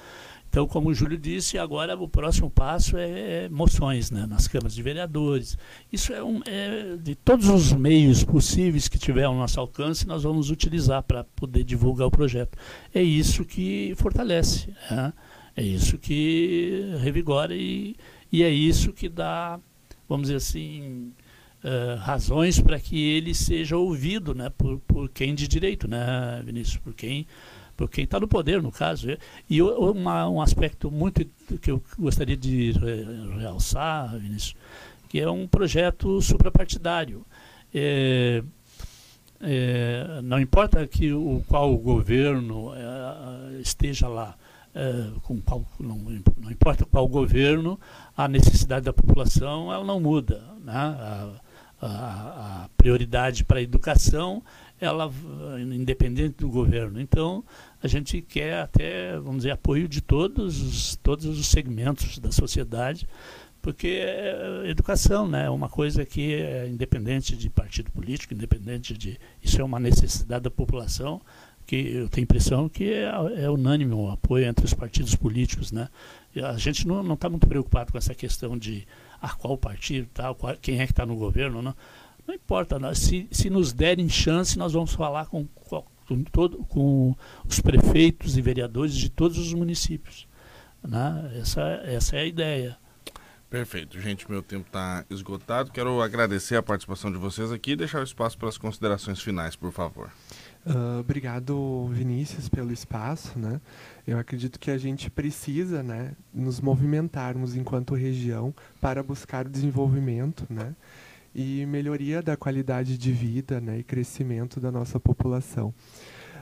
Então, 0.49 0.65
como 0.65 0.89
o 0.89 0.93
Júlio 0.93 1.17
disse, 1.17 1.59
agora 1.59 1.95
o 1.95 2.07
próximo 2.07 2.49
passo 2.49 2.97
é, 2.97 3.43
é 3.45 3.49
moções 3.49 4.09
né, 4.09 4.25
nas 4.25 4.47
câmaras 4.47 4.73
de 4.73 4.81
vereadores. 4.81 5.55
Isso 5.91 6.11
é, 6.11 6.23
um, 6.23 6.41
é 6.45 6.95
de 6.97 7.13
todos 7.13 7.49
os 7.49 7.71
meios 7.71 8.23
possíveis 8.23 8.87
que 8.87 8.97
tiver 8.97 9.25
ao 9.25 9.35
nosso 9.35 9.59
alcance, 9.59 10.07
nós 10.07 10.23
vamos 10.23 10.49
utilizar 10.49 11.03
para 11.03 11.23
poder 11.23 11.63
divulgar 11.63 12.07
o 12.07 12.11
projeto. 12.11 12.57
É 12.93 13.03
isso 13.03 13.45
que 13.45 13.93
fortalece, 13.95 14.73
né? 14.89 15.13
é 15.55 15.61
isso 15.61 15.99
que 15.99 16.95
revigora 16.99 17.53
e, 17.53 17.95
e 18.31 18.41
é 18.41 18.49
isso 18.49 18.91
que 18.91 19.07
dá 19.07 19.59
vamos 20.09 20.27
dizer 20.27 20.37
assim, 20.37 21.13
uh, 21.63 21.97
razões 21.99 22.59
para 22.59 22.79
que 22.79 22.99
ele 22.99 23.33
seja 23.33 23.77
ouvido 23.77 24.33
né, 24.33 24.49
por, 24.49 24.79
por 24.79 25.07
quem 25.09 25.33
de 25.35 25.47
direito, 25.47 25.87
né, 25.87 26.41
Vinícius? 26.43 26.77
Por 26.77 26.93
quem 26.93 27.25
por 27.77 27.89
quem 27.89 28.03
está 28.03 28.19
no 28.19 28.27
poder, 28.27 28.61
no 28.61 28.73
caso. 28.73 29.07
E 29.49 29.61
uma, 29.61 30.27
um 30.27 30.41
aspecto 30.41 30.91
muito 30.91 31.25
que 31.61 31.71
eu 31.71 31.81
gostaria 31.97 32.35
de 32.35 32.73
realçar, 33.37 34.19
Vinícius, 34.19 34.53
que 35.07 35.17
é 35.17 35.31
um 35.31 35.47
projeto 35.47 36.21
suprapartidário. 36.21 37.25
É, 37.73 38.43
é, 39.39 40.19
não 40.23 40.41
importa 40.41 40.85
que 40.85 41.13
o 41.13 41.41
qual 41.47 41.77
governo 41.77 42.73
é, 42.75 43.61
esteja 43.61 44.09
lá, 44.09 44.35
é, 44.73 45.11
com 45.23 45.41
qual, 45.41 45.65
não, 45.79 45.97
não, 46.37 46.51
importa 46.51 46.85
qual 46.85 47.07
governo, 47.07 47.79
a 48.15 48.27
necessidade 48.27 48.85
da 48.85 48.93
população 48.93 49.71
ela 49.73 49.83
não 49.83 49.99
muda. 49.99 50.43
Né? 50.63 50.73
A, 50.73 51.29
a, 51.81 52.65
a 52.65 52.69
prioridade 52.77 53.43
para 53.45 53.59
a 53.59 53.61
educação, 53.61 54.43
ela 54.79 55.11
independente 55.73 56.37
do 56.37 56.49
governo. 56.49 56.99
Então, 56.99 57.43
a 57.81 57.87
gente 57.87 58.21
quer 58.21 58.61
até, 58.61 59.17
vamos 59.17 59.37
dizer, 59.37 59.51
apoio 59.51 59.87
de 59.87 60.01
todos 60.01 60.61
os, 60.61 60.95
todos 60.97 61.25
os 61.25 61.47
segmentos 61.47 62.19
da 62.19 62.31
sociedade, 62.31 63.07
porque 63.61 63.87
é 63.87 64.69
educação 64.69 65.27
né, 65.27 65.45
é 65.45 65.49
uma 65.49 65.67
coisa 65.67 66.05
que 66.05 66.33
é 66.33 66.67
independente 66.67 67.35
de 67.35 67.49
partido 67.49 67.91
político, 67.91 68.33
independente 68.33 68.97
de. 68.97 69.19
Isso 69.43 69.59
é 69.59 69.63
uma 69.63 69.79
necessidade 69.79 70.43
da 70.43 70.51
população 70.51 71.21
que 71.69 71.75
eu 71.75 72.09
tenho 72.09 72.23
a 72.23 72.25
impressão 72.25 72.67
que 72.67 72.91
é, 72.91 73.11
é 73.43 73.47
unânime 73.47 73.93
o 73.93 74.09
apoio 74.09 74.47
entre 74.47 74.65
os 74.65 74.73
partidos 74.73 75.13
políticos, 75.13 75.71
né? 75.71 75.87
A 76.35 76.57
gente 76.57 76.87
não 76.87 77.13
está 77.13 77.29
muito 77.29 77.45
preocupado 77.45 77.91
com 77.91 77.97
essa 77.99 78.15
questão 78.15 78.57
de 78.57 78.87
ah, 79.21 79.35
qual 79.35 79.55
partido, 79.55 80.09
tal, 80.11 80.33
qual, 80.33 80.57
quem 80.57 80.79
é 80.79 80.87
que 80.87 80.91
está 80.91 81.05
no 81.05 81.15
governo, 81.15 81.61
não. 81.61 81.75
Não 82.27 82.33
importa, 82.33 82.79
não. 82.79 82.93
Se, 82.95 83.27
se 83.29 83.51
nos 83.51 83.71
derem 83.71 84.09
chance, 84.09 84.57
nós 84.57 84.73
vamos 84.73 84.93
falar 84.93 85.27
com, 85.27 85.45
com, 86.07 86.23
todo, 86.31 86.57
com 86.65 87.15
os 87.47 87.59
prefeitos 87.59 88.35
e 88.35 88.41
vereadores 88.41 88.95
de 88.95 89.07
todos 89.07 89.37
os 89.37 89.53
municípios. 89.53 90.27
Né? 90.81 91.33
Essa, 91.39 91.61
essa 91.85 92.15
é 92.15 92.21
a 92.21 92.25
ideia. 92.25 92.77
Perfeito, 93.47 93.99
gente. 93.99 94.29
Meu 94.29 94.41
tempo 94.41 94.65
está 94.65 95.05
esgotado. 95.07 95.71
Quero 95.71 96.01
agradecer 96.01 96.55
a 96.55 96.63
participação 96.63 97.11
de 97.11 97.17
vocês 97.17 97.51
aqui 97.51 97.71
e 97.71 97.75
deixar 97.75 97.99
o 97.99 98.03
espaço 98.03 98.37
para 98.39 98.49
as 98.49 98.57
considerações 98.57 99.21
finais, 99.21 99.55
por 99.55 99.71
favor. 99.71 100.11
Uh, 100.65 100.99
obrigado, 100.99 101.87
Vinícius, 101.93 102.49
pelo 102.49 102.71
espaço. 102.71 103.37
Né? 103.39 103.61
Eu 104.05 104.17
acredito 104.17 104.59
que 104.59 104.69
a 104.69 104.77
gente 104.77 105.09
precisa 105.09 105.81
né, 105.81 106.13
nos 106.33 106.59
movimentarmos 106.59 107.55
enquanto 107.55 107.95
região 107.95 108.53
para 108.81 109.01
buscar 109.01 109.45
o 109.45 109.49
desenvolvimento 109.49 110.45
né, 110.49 110.75
e 111.33 111.65
melhoria 111.65 112.21
da 112.21 112.35
qualidade 112.35 112.97
de 112.97 113.11
vida 113.11 113.59
né, 113.61 113.79
e 113.79 113.83
crescimento 113.83 114.59
da 114.59 114.71
nossa 114.71 114.99
população. 114.99 115.73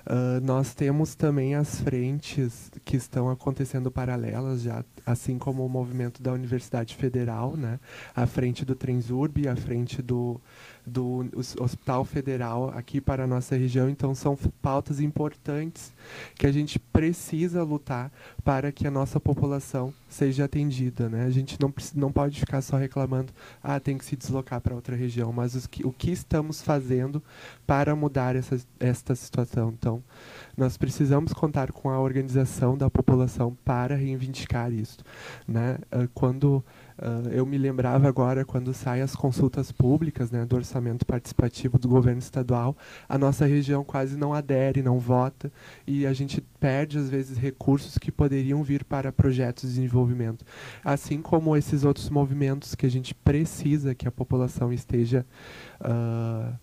Uh, 0.08 0.40
nós 0.42 0.74
temos 0.74 1.16
também 1.16 1.56
as 1.56 1.82
frentes 1.82 2.72
que 2.86 2.96
estão 2.96 3.30
acontecendo 3.30 3.92
paralelas 3.92 4.62
já, 4.62 4.82
assim 5.06 5.38
como 5.38 5.66
o 5.66 5.70
movimento 5.70 6.24
da 6.24 6.32
Universidade 6.32 6.96
Federal, 6.96 7.58
né? 7.58 7.78
A 8.16 8.26
frente 8.26 8.64
do 8.64 8.74
Transurb, 8.74 9.46
a 9.50 9.56
frente 9.58 10.02
do, 10.02 10.40
do 10.88 11.30
Hospital 11.60 12.06
Federal 12.06 12.72
aqui 12.74 13.02
para 13.02 13.26
a 13.26 13.28
nossa 13.28 13.58
região. 13.58 13.90
Então, 13.90 14.16
são 14.16 14.38
pautas 14.62 15.02
importantes 15.02 15.94
que 16.36 16.48
a 16.48 16.52
gente 16.52 16.80
precisa 16.80 17.62
lutar 17.62 18.10
para 18.42 18.72
que 18.72 18.88
a 18.88 18.92
nossa 18.92 19.20
população 19.20 19.94
seja 20.08 20.46
atendida. 20.46 21.10
Né? 21.10 21.26
A 21.26 21.30
gente 21.30 21.60
não, 21.60 21.74
não 21.94 22.10
pode 22.10 22.40
ficar 22.40 22.62
só 22.62 22.78
reclamando, 22.78 23.34
ah, 23.62 23.80
tem 23.82 23.98
que 23.98 24.06
se 24.06 24.16
deslocar 24.16 24.62
para 24.62 24.74
outra 24.74 24.96
região, 24.96 25.34
mas 25.34 25.68
que, 25.68 25.86
o 25.86 25.92
que 25.92 26.10
estamos 26.10 26.62
fazendo 26.62 27.22
para 27.66 27.94
mudar 27.94 28.38
essa, 28.38 28.58
esta 28.80 29.14
situação. 29.14 29.74
Então, 29.78 30.02
nós 30.56 30.78
precisamos 30.78 31.34
contar 31.34 31.74
com 31.74 31.90
a 31.90 32.00
organização 32.00 32.78
da 32.78 32.90
população 32.90 33.58
para 33.66 33.96
reivindicar 33.96 34.72
isso. 34.72 35.00
Né? 35.46 35.78
Ah, 35.92 36.08
quando 36.14 36.64
Uh, 36.98 37.30
eu 37.30 37.46
me 37.46 37.58
lembrava 37.58 38.08
agora, 38.08 38.44
quando 38.44 38.74
saem 38.74 39.04
as 39.04 39.16
consultas 39.16 39.72
públicas 39.72 40.32
né, 40.32 40.46
do 40.46 40.56
orçamento 40.56 41.06
participativo 41.06 41.78
do 41.78 41.88
governo 41.88 42.20
estadual, 42.20 42.76
a 43.08 43.18
nossa 43.18 43.46
região 43.46 43.84
quase 43.84 44.18
não 44.18 44.34
adere, 44.34 44.82
não 44.82 44.98
vota, 44.98 45.52
e 45.86 46.08
a 46.08 46.14
gente 46.14 46.42
perde, 46.60 46.98
às 46.98 47.10
vezes, 47.10 47.38
recursos 47.38 47.98
que 47.98 48.12
poderiam 48.12 48.64
vir 48.64 48.84
para 48.84 49.12
projetos 49.12 49.70
de 49.70 49.76
desenvolvimento. 49.76 50.44
Assim 50.84 51.22
como 51.22 51.56
esses 51.56 51.84
outros 51.84 52.10
movimentos 52.10 52.74
que 52.74 52.86
a 52.86 52.90
gente 52.90 53.14
precisa 53.14 53.94
que 53.94 54.08
a 54.08 54.12
população 54.12 54.74
esteja. 54.74 55.26
Uh, 55.82 56.56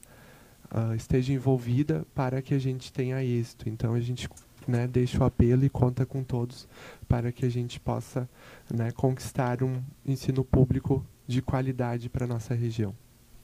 uh, 0.74 0.94
esteja 0.94 1.32
envolvida 1.32 2.04
para 2.14 2.42
que 2.42 2.52
a 2.52 2.58
gente 2.58 2.92
tenha 2.92 3.22
êxito. 3.24 3.68
Então 3.68 3.94
a 3.94 4.00
gente 4.00 4.28
né, 4.66 4.86
deixa 4.86 5.18
o 5.18 5.24
apelo 5.24 5.64
e 5.64 5.68
conta 5.68 6.04
com 6.04 6.22
todos 6.22 6.68
para 7.08 7.32
que 7.32 7.44
a 7.44 7.48
gente 7.48 7.78
possa 7.80 8.28
né, 8.72 8.90
conquistar 8.92 9.62
um 9.62 9.82
ensino 10.06 10.44
público 10.44 11.04
de 11.26 11.40
qualidade 11.40 12.08
para 12.08 12.24
a 12.24 12.28
nossa 12.28 12.54
região. 12.54 12.94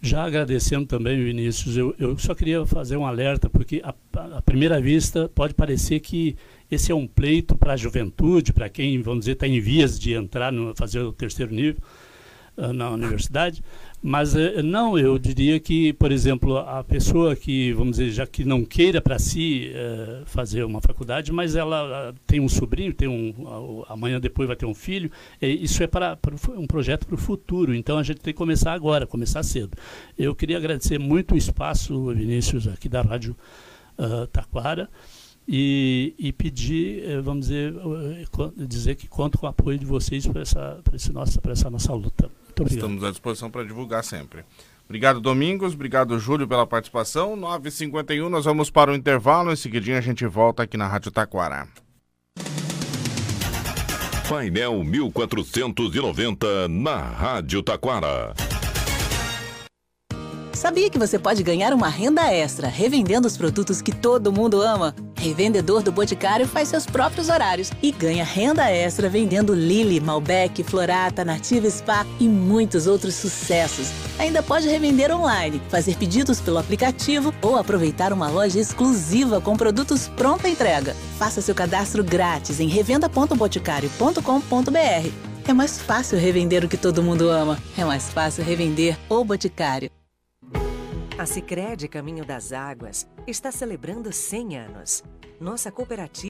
Já 0.02 0.24
agradecendo 0.24 0.86
também, 0.86 1.22
Vinícius, 1.22 1.76
eu, 1.76 1.94
eu 1.98 2.16
só 2.16 2.34
queria 2.34 2.64
fazer 2.64 2.96
um 2.96 3.04
alerta, 3.04 3.50
porque 3.50 3.82
a 3.84 4.40
primeira 4.40 4.80
vista 4.80 5.28
pode 5.34 5.52
parecer 5.52 6.00
que 6.00 6.36
esse 6.70 6.90
é 6.90 6.94
um 6.94 7.06
pleito 7.06 7.54
para 7.54 7.74
a 7.74 7.76
juventude, 7.76 8.52
para 8.52 8.70
quem, 8.70 9.02
vamos 9.02 9.20
dizer, 9.20 9.32
está 9.32 9.46
em 9.46 9.60
vias 9.60 10.00
de 10.00 10.14
entrar, 10.14 10.50
no, 10.50 10.74
fazer 10.74 11.00
o 11.00 11.12
terceiro 11.12 11.52
nível 11.52 11.82
uh, 12.56 12.72
na 12.72 12.88
universidade, 12.88 13.62
mas 14.02 14.34
eh, 14.34 14.62
não, 14.62 14.98
eu 14.98 15.18
diria 15.18 15.60
que, 15.60 15.92
por 15.92 16.10
exemplo, 16.10 16.56
a 16.56 16.82
pessoa 16.82 17.36
que, 17.36 17.72
vamos 17.72 17.98
dizer, 17.98 18.10
já 18.10 18.26
que 18.26 18.44
não 18.44 18.64
queira 18.64 19.00
para 19.00 19.18
si 19.18 19.70
eh, 19.74 20.22
fazer 20.24 20.64
uma 20.64 20.80
faculdade, 20.80 21.30
mas 21.30 21.54
ela 21.54 22.10
ah, 22.10 22.14
tem 22.26 22.40
um 22.40 22.48
sobrinho, 22.48 22.94
tem 22.94 23.08
um, 23.08 23.84
amanhã 23.88 24.18
depois 24.18 24.46
vai 24.46 24.56
ter 24.56 24.64
um 24.64 24.74
filho, 24.74 25.10
isso 25.40 25.82
é 25.82 25.86
para, 25.86 26.16
para 26.16 26.34
um 26.56 26.66
projeto 26.66 27.06
para 27.06 27.14
o 27.14 27.18
futuro. 27.18 27.74
Então 27.74 27.98
a 27.98 28.02
gente 28.02 28.20
tem 28.20 28.32
que 28.32 28.38
começar 28.38 28.72
agora, 28.72 29.06
começar 29.06 29.42
cedo. 29.42 29.76
Eu 30.18 30.34
queria 30.34 30.56
agradecer 30.56 30.98
muito 30.98 31.34
o 31.34 31.38
espaço, 31.38 32.06
Vinícius, 32.14 32.68
aqui 32.68 32.88
da 32.88 33.02
Rádio 33.02 33.36
uh, 33.98 34.26
Taquara. 34.28 34.88
E, 35.52 36.14
e, 36.16 36.32
pedir, 36.32 37.02
eh, 37.10 37.20
vamos 37.20 37.48
dizer, 37.48 37.74
dizer 38.56 38.94
que 38.94 39.08
conto 39.08 39.36
com 39.36 39.46
o 39.46 39.48
apoio 39.48 39.76
de 39.76 39.84
vocês 39.84 40.24
para 40.24 40.42
essa, 40.42 40.78
essa, 40.92 41.12
nossa, 41.12 41.40
essa 41.44 41.68
nossa 41.68 41.92
luta. 41.92 42.30
Muito 42.44 42.60
obrigado. 42.60 42.86
Estamos 42.86 43.02
à 43.02 43.10
disposição 43.10 43.50
para 43.50 43.64
divulgar 43.64 44.04
sempre. 44.04 44.44
Obrigado, 44.84 45.20
Domingos. 45.20 45.74
Obrigado, 45.74 46.16
Júlio, 46.20 46.46
pela 46.46 46.64
participação. 46.68 47.36
9h51, 47.36 48.28
nós 48.28 48.44
vamos 48.44 48.70
para 48.70 48.92
o 48.92 48.94
intervalo. 48.94 49.50
Em 49.50 49.56
seguidinho 49.56 49.98
a 49.98 50.00
gente 50.00 50.24
volta 50.24 50.62
aqui 50.62 50.76
na 50.76 50.86
Rádio 50.86 51.10
Taquara. 51.10 51.66
Painel 54.28 54.84
1490 54.84 56.68
na 56.68 56.96
Rádio 56.96 57.60
Taquara. 57.64 58.34
Sabia 60.52 60.88
que 60.90 60.98
você 60.98 61.18
pode 61.18 61.42
ganhar 61.42 61.72
uma 61.72 61.88
renda 61.88 62.32
extra 62.32 62.68
revendendo 62.68 63.26
os 63.26 63.36
produtos 63.36 63.82
que 63.82 63.90
todo 63.90 64.30
mundo 64.30 64.60
ama? 64.60 64.94
Revendedor 65.20 65.82
do 65.82 65.92
Boticário 65.92 66.48
faz 66.48 66.68
seus 66.68 66.86
próprios 66.86 67.28
horários 67.28 67.70
e 67.82 67.92
ganha 67.92 68.24
renda 68.24 68.70
extra 68.70 69.06
vendendo 69.06 69.52
Lily, 69.54 70.00
Malbec, 70.00 70.64
Florata, 70.64 71.26
Nativa 71.26 71.68
Spa 71.68 72.06
e 72.18 72.26
muitos 72.26 72.86
outros 72.86 73.16
sucessos. 73.16 73.90
Ainda 74.18 74.42
pode 74.42 74.66
revender 74.66 75.14
online, 75.14 75.60
fazer 75.68 75.96
pedidos 75.96 76.40
pelo 76.40 76.56
aplicativo 76.56 77.34
ou 77.42 77.56
aproveitar 77.56 78.14
uma 78.14 78.30
loja 78.30 78.58
exclusiva 78.58 79.42
com 79.42 79.58
produtos 79.58 80.08
pronta 80.08 80.48
entrega. 80.48 80.96
Faça 81.18 81.42
seu 81.42 81.54
cadastro 81.54 82.02
grátis 82.02 82.58
em 82.58 82.68
revenda.boticário.com.br. 82.68 85.10
É 85.46 85.52
mais 85.52 85.78
fácil 85.78 86.18
revender 86.18 86.64
o 86.64 86.68
que 86.68 86.78
todo 86.78 87.02
mundo 87.02 87.28
ama. 87.28 87.58
É 87.76 87.84
mais 87.84 88.08
fácil 88.08 88.42
revender 88.42 88.96
o 89.08 89.22
Boticário. 89.22 89.90
A 91.20 91.26
Sicredi 91.26 91.86
Caminho 91.86 92.24
das 92.24 92.50
Águas 92.50 93.06
está 93.26 93.52
celebrando 93.52 94.10
100 94.10 94.56
anos. 94.56 95.04
Nossa 95.38 95.70
cooperativa 95.70 96.10